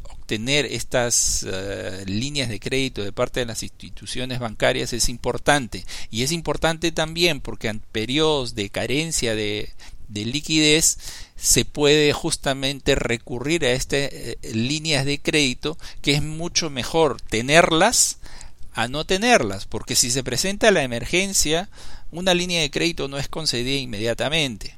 obtener 0.03 0.65
estas 0.65 1.45
líneas 2.05 2.49
de 2.49 2.59
crédito 2.59 3.03
de 3.03 3.13
parte 3.13 3.39
de 3.39 3.45
las 3.45 3.63
instituciones 3.63 4.39
bancarias 4.39 4.91
es 4.91 5.07
importante 5.07 5.85
y 6.11 6.23
es 6.23 6.33
importante 6.33 6.91
también 6.91 7.39
porque 7.39 7.69
en 7.69 7.79
periodos 7.79 8.53
de 8.55 8.69
carencia 8.69 9.33
de, 9.35 9.69
de 10.07 10.25
liquidez 10.25 10.97
se 11.35 11.65
puede 11.65 12.13
justamente 12.13 12.95
recurrir 12.95 13.65
a 13.65 13.71
estas 13.71 14.09
eh, 14.11 14.37
líneas 14.53 15.05
de 15.05 15.19
crédito 15.19 15.77
que 16.01 16.13
es 16.13 16.21
mucho 16.21 16.69
mejor 16.69 17.21
tenerlas 17.21 18.17
a 18.73 18.87
no 18.87 19.05
tenerlas 19.05 19.65
porque 19.65 19.95
si 19.95 20.11
se 20.11 20.23
presenta 20.23 20.71
la 20.71 20.83
emergencia 20.83 21.69
una 22.13 22.35
línea 22.35 22.61
de 22.61 22.69
crédito 22.69 23.07
no 23.07 23.17
es 23.17 23.27
concedida 23.27 23.79
inmediatamente. 23.79 24.77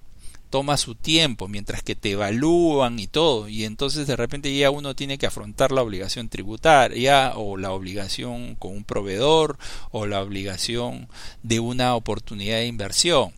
Toma 0.49 0.77
su 0.77 0.95
tiempo 0.95 1.49
mientras 1.49 1.83
que 1.83 1.95
te 1.95 2.11
evalúan 2.11 2.97
y 2.97 3.07
todo 3.07 3.49
y 3.49 3.65
entonces 3.65 4.07
de 4.07 4.15
repente 4.15 4.55
ya 4.55 4.71
uno 4.71 4.95
tiene 4.95 5.17
que 5.17 5.25
afrontar 5.25 5.73
la 5.73 5.81
obligación 5.81 6.29
tributaria 6.29 7.33
o 7.35 7.57
la 7.57 7.73
obligación 7.73 8.55
con 8.55 8.71
un 8.71 8.83
proveedor 8.85 9.57
o 9.91 10.05
la 10.05 10.21
obligación 10.21 11.09
de 11.43 11.59
una 11.59 11.95
oportunidad 11.95 12.59
de 12.59 12.67
inversión 12.67 13.33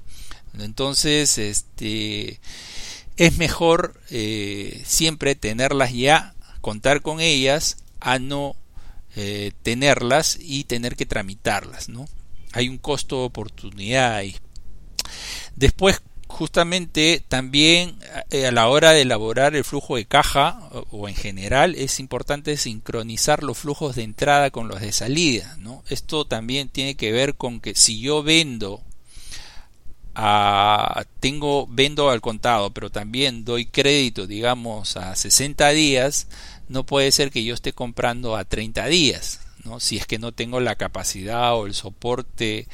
entonces, 0.63 1.37
este, 1.37 2.39
es 3.17 3.37
mejor 3.37 3.99
eh, 4.09 4.81
siempre 4.85 5.35
tenerlas 5.35 5.93
ya, 5.93 6.35
contar 6.61 7.01
con 7.01 7.19
ellas, 7.19 7.77
a 7.99 8.19
no 8.19 8.55
eh, 9.15 9.51
tenerlas 9.63 10.37
y 10.39 10.65
tener 10.65 10.95
que 10.95 11.05
tramitarlas, 11.05 11.89
¿no? 11.89 12.07
Hay 12.53 12.69
un 12.69 12.77
costo 12.77 13.19
de 13.19 13.25
oportunidad 13.25 14.15
ahí. 14.15 14.35
Después, 15.55 16.01
justamente 16.27 17.23
también 17.27 17.97
eh, 18.29 18.47
a 18.47 18.51
la 18.51 18.67
hora 18.67 18.91
de 18.91 19.01
elaborar 19.01 19.55
el 19.55 19.63
flujo 19.63 19.95
de 19.95 20.05
caja 20.05 20.69
o 20.91 21.07
en 21.07 21.15
general 21.15 21.73
es 21.75 21.99
importante 21.99 22.57
sincronizar 22.57 23.43
los 23.43 23.57
flujos 23.57 23.95
de 23.95 24.03
entrada 24.03 24.51
con 24.51 24.67
los 24.67 24.81
de 24.81 24.91
salida 24.91 25.55
¿no? 25.57 25.83
esto 25.87 26.25
también 26.25 26.67
tiene 26.67 26.95
que 26.95 27.13
ver 27.13 27.35
con 27.35 27.61
que 27.61 27.75
si 27.75 28.01
yo 28.01 28.23
vendo 28.23 28.83
tengo 31.19 31.67
vendo 31.67 32.09
al 32.09 32.21
contado, 32.21 32.71
pero 32.71 32.89
también 32.89 33.45
doy 33.45 33.65
crédito, 33.65 34.25
digamos, 34.25 34.97
a 34.97 35.15
60 35.15 35.69
días, 35.69 36.27
no 36.69 36.85
puede 36.85 37.11
ser 37.11 37.29
que 37.29 37.43
yo 37.43 37.53
esté 37.53 37.73
comprando 37.73 38.35
a 38.35 38.43
30 38.43 38.87
días, 38.87 39.41
¿no? 39.63 39.79
Si 39.79 39.97
es 39.97 40.07
que 40.07 40.17
no 40.17 40.31
tengo 40.31 40.59
la 40.59 40.75
capacidad 40.75 41.55
o 41.55 41.67
el 41.67 41.73
soporte 41.73 42.67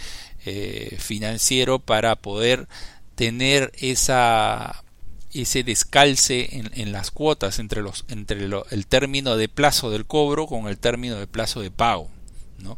eh, 0.45 0.95
financiero 0.99 1.79
para 1.79 2.15
poder 2.15 2.67
tener 3.15 3.71
esa 3.77 4.83
ese 5.33 5.63
descalce 5.63 6.61
en, 6.73 6.91
las 6.91 7.09
cuotas 7.09 7.57
entre 7.57 7.81
los 7.81 8.05
entre 8.07 8.45
el 8.45 8.87
término 8.87 9.35
de 9.35 9.49
plazo 9.49 9.89
del 9.89 10.05
cobro 10.05 10.45
con 10.45 10.67
el 10.67 10.77
término 10.77 11.15
de 11.15 11.25
plazo 11.25 11.61
de 11.61 11.71
pago, 11.71 12.07
¿no? 12.59 12.77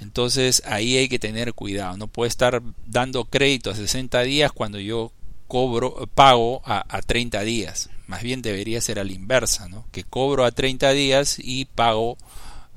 Entonces 0.00 0.62
ahí 0.66 0.96
hay 0.96 1.08
que 1.08 1.18
tener 1.18 1.54
cuidado. 1.54 1.96
No 1.96 2.08
puede 2.08 2.28
estar 2.28 2.62
dando 2.86 3.24
crédito 3.24 3.70
a 3.70 3.74
60 3.74 4.22
días 4.22 4.52
cuando 4.52 4.78
yo 4.78 5.12
cobro, 5.48 6.08
pago 6.14 6.62
a, 6.64 6.84
a 6.88 7.02
30 7.02 7.40
días. 7.42 7.90
Más 8.06 8.22
bien 8.22 8.42
debería 8.42 8.80
ser 8.80 8.98
a 8.98 9.04
la 9.04 9.12
inversa, 9.12 9.68
¿no? 9.68 9.86
que 9.92 10.04
cobro 10.04 10.44
a 10.44 10.52
30 10.52 10.90
días 10.92 11.38
y 11.38 11.64
pago 11.64 12.16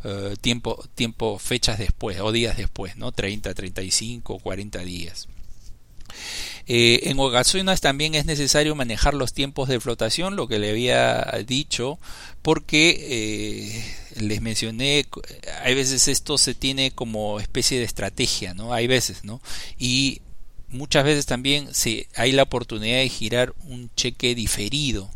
eh, 0.03 0.35
tiempo, 0.39 0.81
tiempo, 0.95 1.37
fechas 1.39 1.77
después 1.77 2.19
o 2.21 2.31
días 2.31 2.55
después, 2.55 2.95
¿no? 2.95 3.11
30, 3.11 3.53
35, 3.53 4.39
40 4.39 4.79
días. 4.79 5.27
Eh, 6.67 7.01
en 7.09 7.19
ocasiones 7.19 7.81
también 7.81 8.15
es 8.15 8.25
necesario 8.25 8.75
manejar 8.75 9.13
los 9.13 9.33
tiempos 9.33 9.67
de 9.67 9.79
flotación, 9.79 10.37
lo 10.37 10.47
que 10.47 10.59
le 10.59 10.69
había 10.69 11.25
dicho, 11.45 11.99
porque 12.41 12.95
eh, 12.97 13.95
les 14.15 14.41
mencioné, 14.41 15.05
hay 15.63 15.75
veces 15.75 16.07
esto 16.07 16.37
se 16.37 16.55
tiene 16.55 16.91
como 16.91 17.39
especie 17.39 17.79
de 17.79 17.85
estrategia, 17.85 18.53
¿no? 18.53 18.73
Hay 18.73 18.87
veces, 18.87 19.23
¿no? 19.23 19.41
Y 19.77 20.21
muchas 20.71 21.03
veces 21.03 21.25
también 21.25 21.73
se, 21.73 22.07
hay 22.15 22.31
la 22.31 22.43
oportunidad 22.43 22.97
de 22.97 23.09
girar 23.09 23.53
un 23.65 23.89
cheque 23.95 24.35
diferido. 24.35 25.09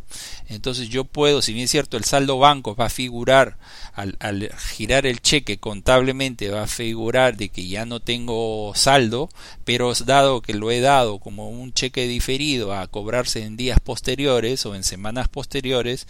Entonces 0.48 0.90
yo 0.90 1.06
puedo, 1.06 1.42
si 1.42 1.54
bien 1.54 1.66
es 1.66 1.72
cierto, 1.72 1.98
el 1.98 2.04
saldo 2.04 2.38
banco 2.38 2.76
va 2.76 2.86
a 2.86 2.90
figurar, 2.90 3.58
al, 3.94 4.16
al, 4.20 4.52
girar 4.76 5.06
el 5.06 5.22
cheque 5.22 5.58
contablemente 5.58 6.50
va 6.50 6.64
a 6.64 6.68
figurar 6.68 7.38
de 7.38 7.50
que 7.50 7.68
ya 7.68 7.86
no 7.86 8.00
tengo 8.00 8.74
saldo, 8.76 9.30
pero 9.64 9.94
dado 10.06 10.42
que 10.42 10.54
lo 10.54 10.70
he 10.72 10.82
dado 10.82 11.20
como 11.20 11.50
un 11.50 11.74
cheque 11.74 12.08
diferido 12.08 12.74
a 12.74 12.88
cobrarse 12.88 13.44
en 13.44 13.58
días 13.58 13.80
posteriores 13.80 14.66
o 14.66 14.76
en 14.76 14.84
semanas 14.84 15.30
posteriores, 15.30 16.08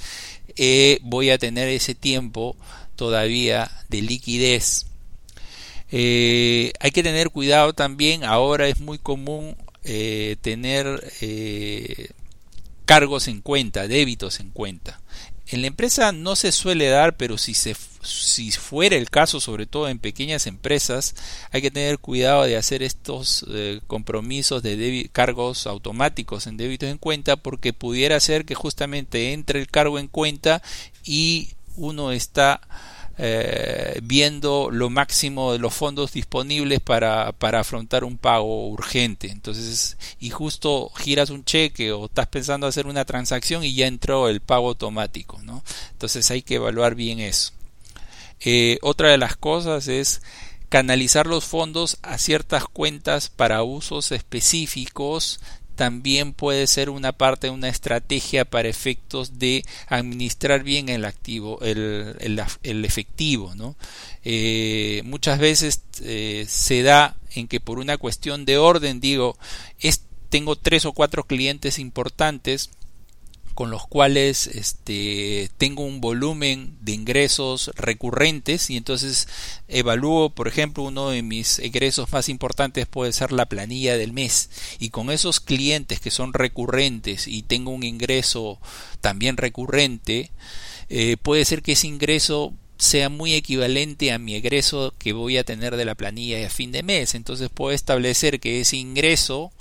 eh, 0.56 1.00
voy 1.04 1.30
a 1.30 1.38
tener 1.38 1.70
ese 1.70 1.96
tiempo 1.96 2.56
todavía 2.96 3.72
de 3.90 4.02
liquidez 4.02 4.86
eh, 5.96 6.74
hay 6.80 6.90
que 6.90 7.04
tener 7.04 7.30
cuidado 7.30 7.74
también, 7.74 8.24
ahora 8.24 8.68
es 8.68 8.80
muy 8.80 8.98
común 8.98 9.56
eh, 9.84 10.38
tener 10.42 11.08
eh, 11.22 12.10
cargos 12.86 13.28
en 13.28 13.42
cuenta, 13.42 13.88
débitos 13.88 14.40
en 14.40 14.50
cuenta. 14.50 15.00
En 15.46 15.62
la 15.62 15.68
empresa 15.68 16.12
no 16.12 16.36
se 16.36 16.52
suele 16.52 16.88
dar, 16.88 17.16
pero 17.16 17.38
si, 17.38 17.54
se, 17.54 17.76
si 18.02 18.50
fuera 18.50 18.96
el 18.96 19.12
caso, 19.12 19.40
sobre 19.40 19.68
todo 19.68 19.88
en 19.88 20.00
pequeñas 20.00 20.48
empresas, 20.48 21.14
hay 21.52 21.62
que 21.62 21.70
tener 21.70 22.00
cuidado 22.00 22.42
de 22.42 22.58
hacer 22.58 22.82
estos 22.82 23.46
compromisos 23.86 24.64
de 24.64 25.08
cargos 25.12 25.68
automáticos 25.68 26.48
en 26.48 26.58
débitos 26.58 26.90
en 26.90 26.98
cuenta, 26.98 27.36
porque 27.36 27.72
pudiera 27.72 28.20
ser 28.20 28.46
que 28.46 28.56
justamente 28.56 29.34
entre 29.34 29.60
el 29.60 29.68
cargo 29.68 30.00
en 30.00 30.08
cuenta 30.08 30.64
y 31.04 31.50
uno 31.76 32.12
está 32.12 32.62
eh, 33.18 34.00
viendo 34.02 34.70
lo 34.72 34.90
máximo 34.90 35.54
de 35.54 35.60
los 35.60 35.74
fondos 35.74 36.14
disponibles 36.14 36.80
para, 36.80 37.32
para, 37.32 37.60
afrontar 37.60 38.04
un 38.04 38.18
pago 38.18 38.68
urgente. 38.70 39.30
Entonces, 39.30 39.98
y 40.20 40.32
justo 40.32 40.90
giras 40.96 41.30
un 41.30 41.46
cheque 41.46 41.92
o 41.92 42.06
estás 42.06 42.28
pensando 42.28 42.66
hacer 42.66 42.88
una 42.88 43.06
transacción 43.06 43.64
y 43.64 43.76
ya 43.76 43.88
entró 43.88 44.30
el 44.30 44.42
pago 44.42 44.70
automático, 44.70 45.40
¿no? 45.44 45.64
Entonces 45.92 46.30
hay 46.32 46.42
que 46.42 46.56
evaluar 46.56 46.96
bien 46.96 47.20
eso. 47.20 47.54
Eh, 48.40 48.80
otra 48.82 49.10
de 49.10 49.18
las 49.18 49.38
cosas 49.38 49.88
es 49.88 50.22
canalizar 50.70 51.28
los 51.28 51.46
fondos 51.46 52.00
a 52.02 52.18
ciertas 52.18 52.66
cuentas 52.66 53.30
para 53.30 53.62
usos 53.62 54.12
específicos 54.12 55.40
también 55.76 56.34
puede 56.34 56.68
ser 56.68 56.90
una 56.90 57.12
parte 57.12 57.48
de 57.48 57.52
una 57.52 57.70
estrategia 57.70 58.46
para 58.46 58.70
efectos 58.70 59.40
de 59.40 59.66
administrar 59.88 60.64
bien 60.64 60.90
el 60.90 61.06
activo, 61.06 61.60
el, 61.62 62.40
efectivo. 62.86 63.56
¿no? 63.56 63.76
Eh, 64.24 65.02
muchas 65.06 65.40
veces 65.40 65.82
eh, 66.02 66.46
se 66.48 66.84
da 66.84 67.16
en 67.36 67.48
que 67.48 67.60
por 67.60 67.80
una 67.80 67.98
cuestión 67.98 68.46
de 68.46 68.58
orden 68.58 69.00
digo, 69.00 69.38
es, 69.80 70.04
tengo 70.30 70.56
tres 70.56 70.86
o 70.86 70.94
cuatro 70.94 71.24
clientes 71.26 71.80
importantes 71.80 72.70
con 73.54 73.70
los 73.70 73.88
cuales 73.88 74.48
este, 74.48 75.50
tengo 75.58 75.84
un 75.84 76.02
volumen 76.02 76.78
de 76.82 76.94
ingresos 76.94 77.72
recurrentes 77.76 78.70
y 78.70 78.78
entonces 78.78 79.28
evalúo, 79.68 80.30
por 80.30 80.48
ejemplo, 80.48 80.84
uno 80.84 81.10
de 81.10 81.22
mis 81.22 81.60
ingresos 81.60 82.12
más 82.12 82.30
importantes 82.30 82.86
puede 82.86 83.14
ser 83.14 83.32
la 83.32 83.46
planilla 83.46 83.98
del 83.98 84.14
mes 84.14 84.50
y 84.80 84.90
con 84.90 85.10
esos 85.12 85.40
clientes 85.40 86.00
que 86.00 86.12
son 86.12 86.34
recurrentes 86.34 87.28
y 87.28 87.44
tengo 87.44 87.72
un 87.72 87.84
ingreso 87.84 88.60
también 89.02 89.38
recurrente, 89.38 90.32
eh, 90.90 91.18
puede 91.22 91.46
ser 91.46 91.62
que 91.62 91.74
ese 91.74 91.88
ingreso 91.88 92.54
sea 92.78 93.10
muy 93.10 93.34
equivalente 93.34 94.12
a 94.12 94.20
mi 94.20 94.36
egreso 94.36 94.94
que 94.98 95.14
voy 95.14 95.38
a 95.38 95.44
tener 95.44 95.78
de 95.78 95.86
la 95.86 95.96
planilla 95.96 96.46
a 96.46 96.50
fin 96.50 96.72
de 96.72 96.84
mes. 96.84 97.16
Entonces 97.16 97.50
puedo 97.50 97.72
establecer 97.72 98.40
que 98.40 98.60
ese 98.60 98.78
ingreso 98.78 99.52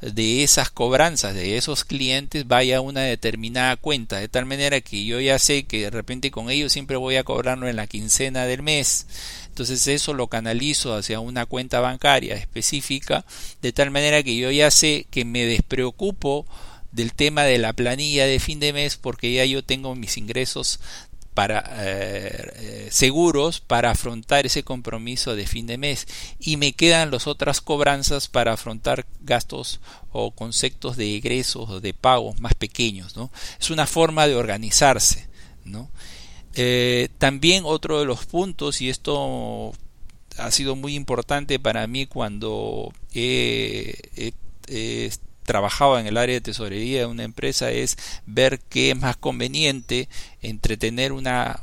de 0.00 0.42
esas 0.42 0.70
cobranzas 0.70 1.34
de 1.34 1.56
esos 1.56 1.84
clientes 1.84 2.46
vaya 2.46 2.78
a 2.78 2.80
una 2.80 3.02
determinada 3.02 3.76
cuenta, 3.76 4.18
de 4.18 4.28
tal 4.28 4.44
manera 4.44 4.80
que 4.80 5.04
yo 5.04 5.20
ya 5.20 5.38
sé 5.38 5.64
que 5.64 5.82
de 5.82 5.90
repente 5.90 6.30
con 6.30 6.50
ellos 6.50 6.72
siempre 6.72 6.96
voy 6.96 7.16
a 7.16 7.24
cobrarlo 7.24 7.68
en 7.68 7.76
la 7.76 7.86
quincena 7.86 8.44
del 8.44 8.62
mes. 8.62 9.06
Entonces 9.48 9.86
eso 9.86 10.14
lo 10.14 10.26
canalizo 10.26 10.94
hacia 10.94 11.20
una 11.20 11.46
cuenta 11.46 11.80
bancaria 11.80 12.34
específica, 12.34 13.24
de 13.62 13.72
tal 13.72 13.90
manera 13.90 14.22
que 14.22 14.36
yo 14.36 14.50
ya 14.50 14.70
sé 14.70 15.06
que 15.10 15.24
me 15.24 15.46
despreocupo 15.46 16.46
del 16.92 17.12
tema 17.12 17.42
de 17.42 17.58
la 17.58 17.72
planilla 17.72 18.26
de 18.26 18.38
fin 18.38 18.60
de 18.60 18.72
mes 18.72 18.96
porque 18.96 19.32
ya 19.32 19.44
yo 19.44 19.64
tengo 19.64 19.94
mis 19.96 20.16
ingresos 20.16 20.80
para 21.34 21.64
eh, 21.78 22.88
seguros 22.90 23.60
para 23.60 23.90
afrontar 23.90 24.46
ese 24.46 24.62
compromiso 24.62 25.34
de 25.34 25.46
fin 25.46 25.66
de 25.66 25.78
mes 25.78 26.06
y 26.38 26.56
me 26.56 26.72
quedan 26.72 27.10
las 27.10 27.26
otras 27.26 27.60
cobranzas 27.60 28.28
para 28.28 28.52
afrontar 28.52 29.04
gastos 29.20 29.80
o 30.12 30.30
conceptos 30.30 30.96
de 30.96 31.16
egresos 31.16 31.68
o 31.68 31.80
de 31.80 31.92
pagos 31.92 32.40
más 32.40 32.54
pequeños 32.54 33.16
¿no? 33.16 33.30
es 33.60 33.70
una 33.70 33.86
forma 33.86 34.26
de 34.26 34.36
organizarse 34.36 35.28
¿no? 35.64 35.90
Eh, 36.54 37.08
también 37.18 37.64
otro 37.66 37.98
de 37.98 38.06
los 38.06 38.26
puntos 38.26 38.80
y 38.80 38.88
esto 38.88 39.72
ha 40.38 40.50
sido 40.50 40.76
muy 40.76 40.94
importante 40.94 41.58
para 41.58 41.86
mí 41.86 42.06
cuando 42.06 42.92
he, 43.12 44.32
trabajado 45.44 45.98
en 45.98 46.06
el 46.06 46.16
área 46.16 46.34
de 46.34 46.40
tesorería 46.40 47.00
de 47.00 47.06
una 47.06 47.22
empresa 47.22 47.70
es 47.70 47.96
ver 48.26 48.60
qué 48.68 48.90
es 48.90 48.96
más 48.96 49.16
conveniente 49.16 50.08
entre 50.42 50.76
tener 50.76 51.12
una, 51.12 51.60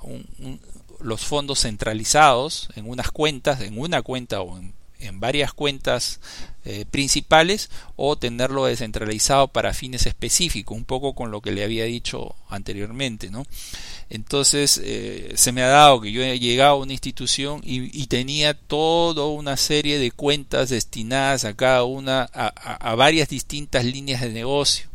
los 0.99 1.25
fondos 1.25 1.61
centralizados 1.61 2.69
en 2.75 2.89
unas 2.89 3.11
cuentas, 3.11 3.61
en 3.61 3.77
una 3.79 4.01
cuenta 4.01 4.41
o 4.41 4.57
en, 4.57 4.73
varias 5.19 5.53
cuentas 5.53 6.19
eh, 6.63 6.85
principales 6.89 7.69
o 7.95 8.17
tenerlo 8.17 8.65
descentralizado 8.65 9.47
para 9.47 9.73
fines 9.73 10.05
específicos, 10.05 10.77
un 10.77 10.85
poco 10.85 11.15
con 11.15 11.31
lo 11.31 11.41
que 11.41 11.51
le 11.51 11.63
había 11.63 11.85
dicho 11.85 12.35
anteriormente, 12.49 13.31
¿no? 13.31 13.45
Entonces 14.11 14.79
eh, 14.83 15.31
se 15.35 15.53
me 15.53 15.63
ha 15.63 15.69
dado 15.69 16.01
que 16.01 16.11
yo 16.11 16.21
he 16.21 16.37
llegado 16.37 16.73
a 16.73 16.79
una 16.83 16.91
institución 16.91 17.61
y, 17.63 18.05
tenía 18.07 18.53
toda 18.53 19.25
una 19.25 19.55
serie 19.55 19.97
de 19.99 20.11
cuentas 20.11 20.69
destinadas 20.69 21.45
a 21.45 21.55
cada 21.55 21.85
una, 21.85 22.23
a, 22.33 22.93
varias 22.95 23.29
distintas 23.29 23.85
líneas 23.85 24.19
de 24.19 24.31
negocio. 24.31 24.89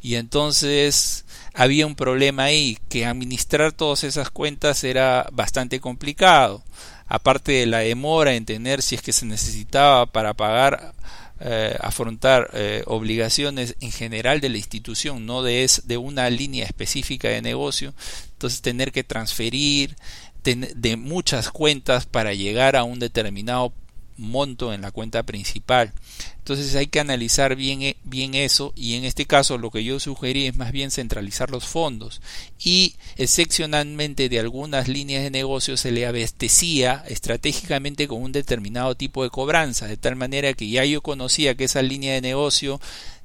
Y 0.00 0.14
entonces 0.14 1.24
había 1.52 1.86
un 1.86 1.96
problema 1.96 2.44
ahí, 2.44 2.78
que 2.88 3.04
administrar 3.04 3.72
todas 3.72 4.04
esas 4.04 4.30
cuentas 4.30 4.84
era 4.84 5.28
bastante 5.32 5.80
complicado. 5.80 6.62
Aparte 7.08 7.52
de 7.52 7.66
la 7.66 7.78
demora 7.78 8.34
en 8.34 8.44
tener 8.44 8.82
si 8.82 8.94
es 8.94 9.02
que 9.02 9.12
se 9.12 9.26
necesitaba 9.26 10.06
para 10.06 10.34
pagar 10.34 10.94
eh, 11.40 11.76
afrontar 11.80 12.50
eh, 12.52 12.82
obligaciones 12.86 13.76
en 13.80 13.92
general 13.92 14.40
de 14.40 14.48
la 14.48 14.58
institución, 14.58 15.24
no 15.24 15.42
de, 15.42 15.70
de 15.84 15.96
una 15.96 16.28
línea 16.30 16.64
específica 16.64 17.28
de 17.28 17.42
negocio, 17.42 17.94
entonces 18.32 18.60
tener 18.60 18.90
que 18.90 19.04
transferir 19.04 19.96
de 20.42 20.96
muchas 20.96 21.50
cuentas 21.50 22.06
para 22.06 22.32
llegar 22.32 22.74
a 22.74 22.82
un 22.82 22.98
determinado 22.98 23.74
monto 24.18 24.72
en 24.72 24.82
la 24.82 24.90
cuenta 24.90 25.22
principal. 25.22 25.92
Entonces 26.38 26.74
hay 26.74 26.88
que 26.88 27.00
analizar 27.00 27.56
bien, 27.56 27.82
eh, 27.82 27.96
bien 28.04 28.34
eso 28.34 28.72
y 28.74 28.94
en 28.94 29.04
este 29.04 29.26
caso 29.26 29.58
lo 29.58 29.70
que 29.70 29.84
yo 29.84 30.00
sugerí 30.00 30.46
es 30.46 30.56
más 30.56 30.72
bien 30.72 30.90
centralizar 30.90 31.50
los 31.50 31.66
fondos 31.66 32.20
y 32.58 32.96
excepcionalmente 33.16 34.28
de 34.28 34.40
algunas 34.40 34.88
líneas 34.88 35.22
de 35.22 35.30
negocio 35.30 35.76
se 35.76 35.92
le 35.92 36.06
abastecía 36.06 37.04
estratégicamente 37.06 38.08
con 38.08 38.22
un 38.22 38.32
determinado 38.32 38.94
tipo 38.94 39.22
de 39.22 39.30
cobranza, 39.30 39.86
de 39.86 39.96
tal 39.96 40.16
manera 40.16 40.52
que 40.54 40.68
ya 40.68 40.84
yo 40.84 41.02
conocía 41.02 41.54
que 41.54 41.64
esa 41.64 41.82
línea 41.82 42.14
de 42.14 42.20
negocio 42.20 42.80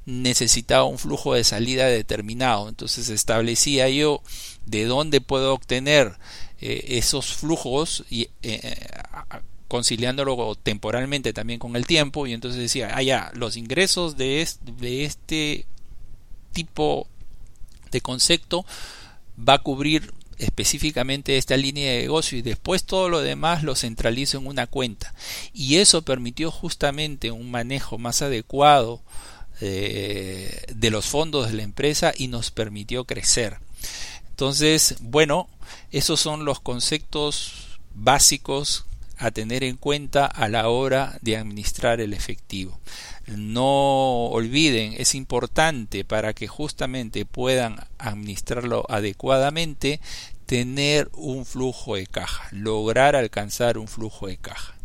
necesitaba 0.06 0.84
un 0.84 1.00
flujo 1.00 1.34
de 1.34 1.44
salida 1.44 1.88
determinado. 1.88 2.70
Entonces 2.70 3.10
establecía 3.10 3.90
yo 3.90 4.22
de 4.66 4.86
dónde 4.86 5.22
puedo 5.22 5.54
obtener 5.54 6.18
eh, 6.62 6.98
esos 6.98 7.34
flujos 7.34 8.04
y 8.10 8.30
eh, 8.42 8.76
conciliándolo 9.68 10.56
temporalmente 10.56 11.34
también 11.34 11.60
con 11.60 11.76
el 11.76 11.88
tiempo 11.88 12.28
y 12.28 12.34
entonces 12.34 12.62
decía, 12.62 12.92
ah 12.94 13.02
ya, 13.02 13.32
los 13.34 13.58
ingresos 13.58 14.18
de 14.18 14.42
este, 14.42 14.72
de 14.72 15.06
este 15.06 15.66
tipo 16.52 17.08
de 17.92 18.02
concepto 18.02 18.66
va 19.38 19.54
a 19.56 19.60
cubrir 19.60 20.14
específicamente 20.38 21.38
esta 21.38 21.58
línea 21.58 21.92
de 21.92 22.02
negocio 22.02 22.38
y 22.38 22.42
después 22.42 22.84
todo 22.84 23.10
lo 23.10 23.22
demás 23.22 23.64
lo 23.64 23.76
centralizo 23.76 24.38
en 24.38 24.48
una 24.48 24.68
cuenta 24.68 25.14
y 25.54 25.78
eso 25.78 26.02
permitió 26.02 26.52
justamente 26.52 27.32
un 27.32 27.52
manejo 27.52 27.98
más 27.98 28.22
adecuado 28.22 29.02
eh, 29.62 30.66
de 30.74 30.90
los 30.90 31.06
fondos 31.06 31.48
de 31.48 31.54
la 31.54 31.64
empresa 31.64 32.14
y 32.18 32.28
nos 32.28 32.52
permitió 32.52 33.06
crecer. 33.06 33.60
Entonces 34.30 34.96
bueno 35.02 35.48
esos 35.92 36.20
son 36.20 36.46
los 36.46 36.60
conceptos 36.60 37.80
básicos 37.94 38.86
a 39.24 39.32
tener 39.32 39.64
en 39.64 39.78
cuenta 39.78 40.26
a 40.26 40.50
la 40.50 40.68
hora 40.68 41.18
de 41.22 41.38
administrar 41.38 42.02
el 42.02 42.14
efectivo. 42.14 42.80
No 43.28 44.26
olviden, 44.26 44.96
es 44.98 45.16
importante 45.16 46.04
para 46.04 46.34
que 46.34 46.48
justamente 46.48 47.26
puedan 47.26 47.78
administrarlo 47.98 48.86
adecuadamente, 48.90 50.02
tener 50.46 51.10
un 51.14 51.46
flujo 51.46 51.96
de 51.96 52.06
caja, 52.06 52.50
lograr 52.52 53.16
alcanzar 53.16 53.78
un 53.78 53.88
flujo 53.88 54.28
de 54.28 54.38
caja. 54.38 54.76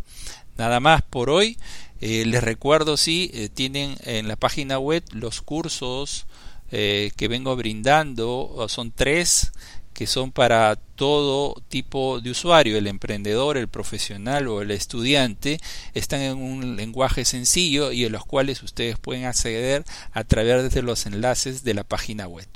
Nada 0.57 0.81
más 0.81 1.03
por 1.03 1.31
hoy. 1.31 1.59
Eh, 2.01 2.25
les 2.27 2.45
recuerdo 2.45 2.97
si 2.97 3.31
eh, 3.35 3.49
tienen 3.49 3.97
en 4.05 4.29
la 4.29 4.37
página 4.37 4.79
web 4.79 5.03
los 5.11 5.43
cursos 5.43 6.27
eh, 6.71 7.11
que 7.17 7.27
vengo 7.27 7.57
brindando, 7.57 8.67
son 8.69 8.93
tres 8.93 9.51
que 9.99 10.07
son 10.07 10.31
para 10.31 10.77
todo 10.77 11.61
tipo 11.69 12.21
de 12.21 12.31
usuario, 12.31 12.79
el 12.79 12.87
emprendedor, 12.87 13.57
el 13.57 13.67
profesional 13.67 14.47
o 14.47 14.63
el 14.63 14.71
estudiante, 14.71 15.59
están 15.93 16.21
en 16.21 16.39
un 16.39 16.77
lenguaje 16.77 17.25
sencillo 17.25 17.91
y 17.91 18.05
en 18.05 18.13
los 18.13 18.25
cuales 18.25 18.63
ustedes 18.63 18.97
pueden 18.97 19.25
acceder 19.25 19.85
a 20.13 20.23
través 20.23 20.73
de 20.73 20.83
los 20.83 21.05
enlaces 21.07 21.65
de 21.65 21.75
la 21.75 21.83
página 21.83 22.29
web. 22.29 22.47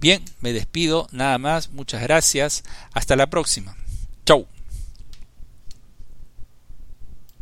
Bien, 0.00 0.24
me 0.40 0.52
despido, 0.52 1.06
nada 1.12 1.38
más, 1.38 1.70
muchas 1.70 2.02
gracias, 2.02 2.64
hasta 2.92 3.14
la 3.14 3.28
próxima. 3.28 3.76
Chau. 4.26 4.48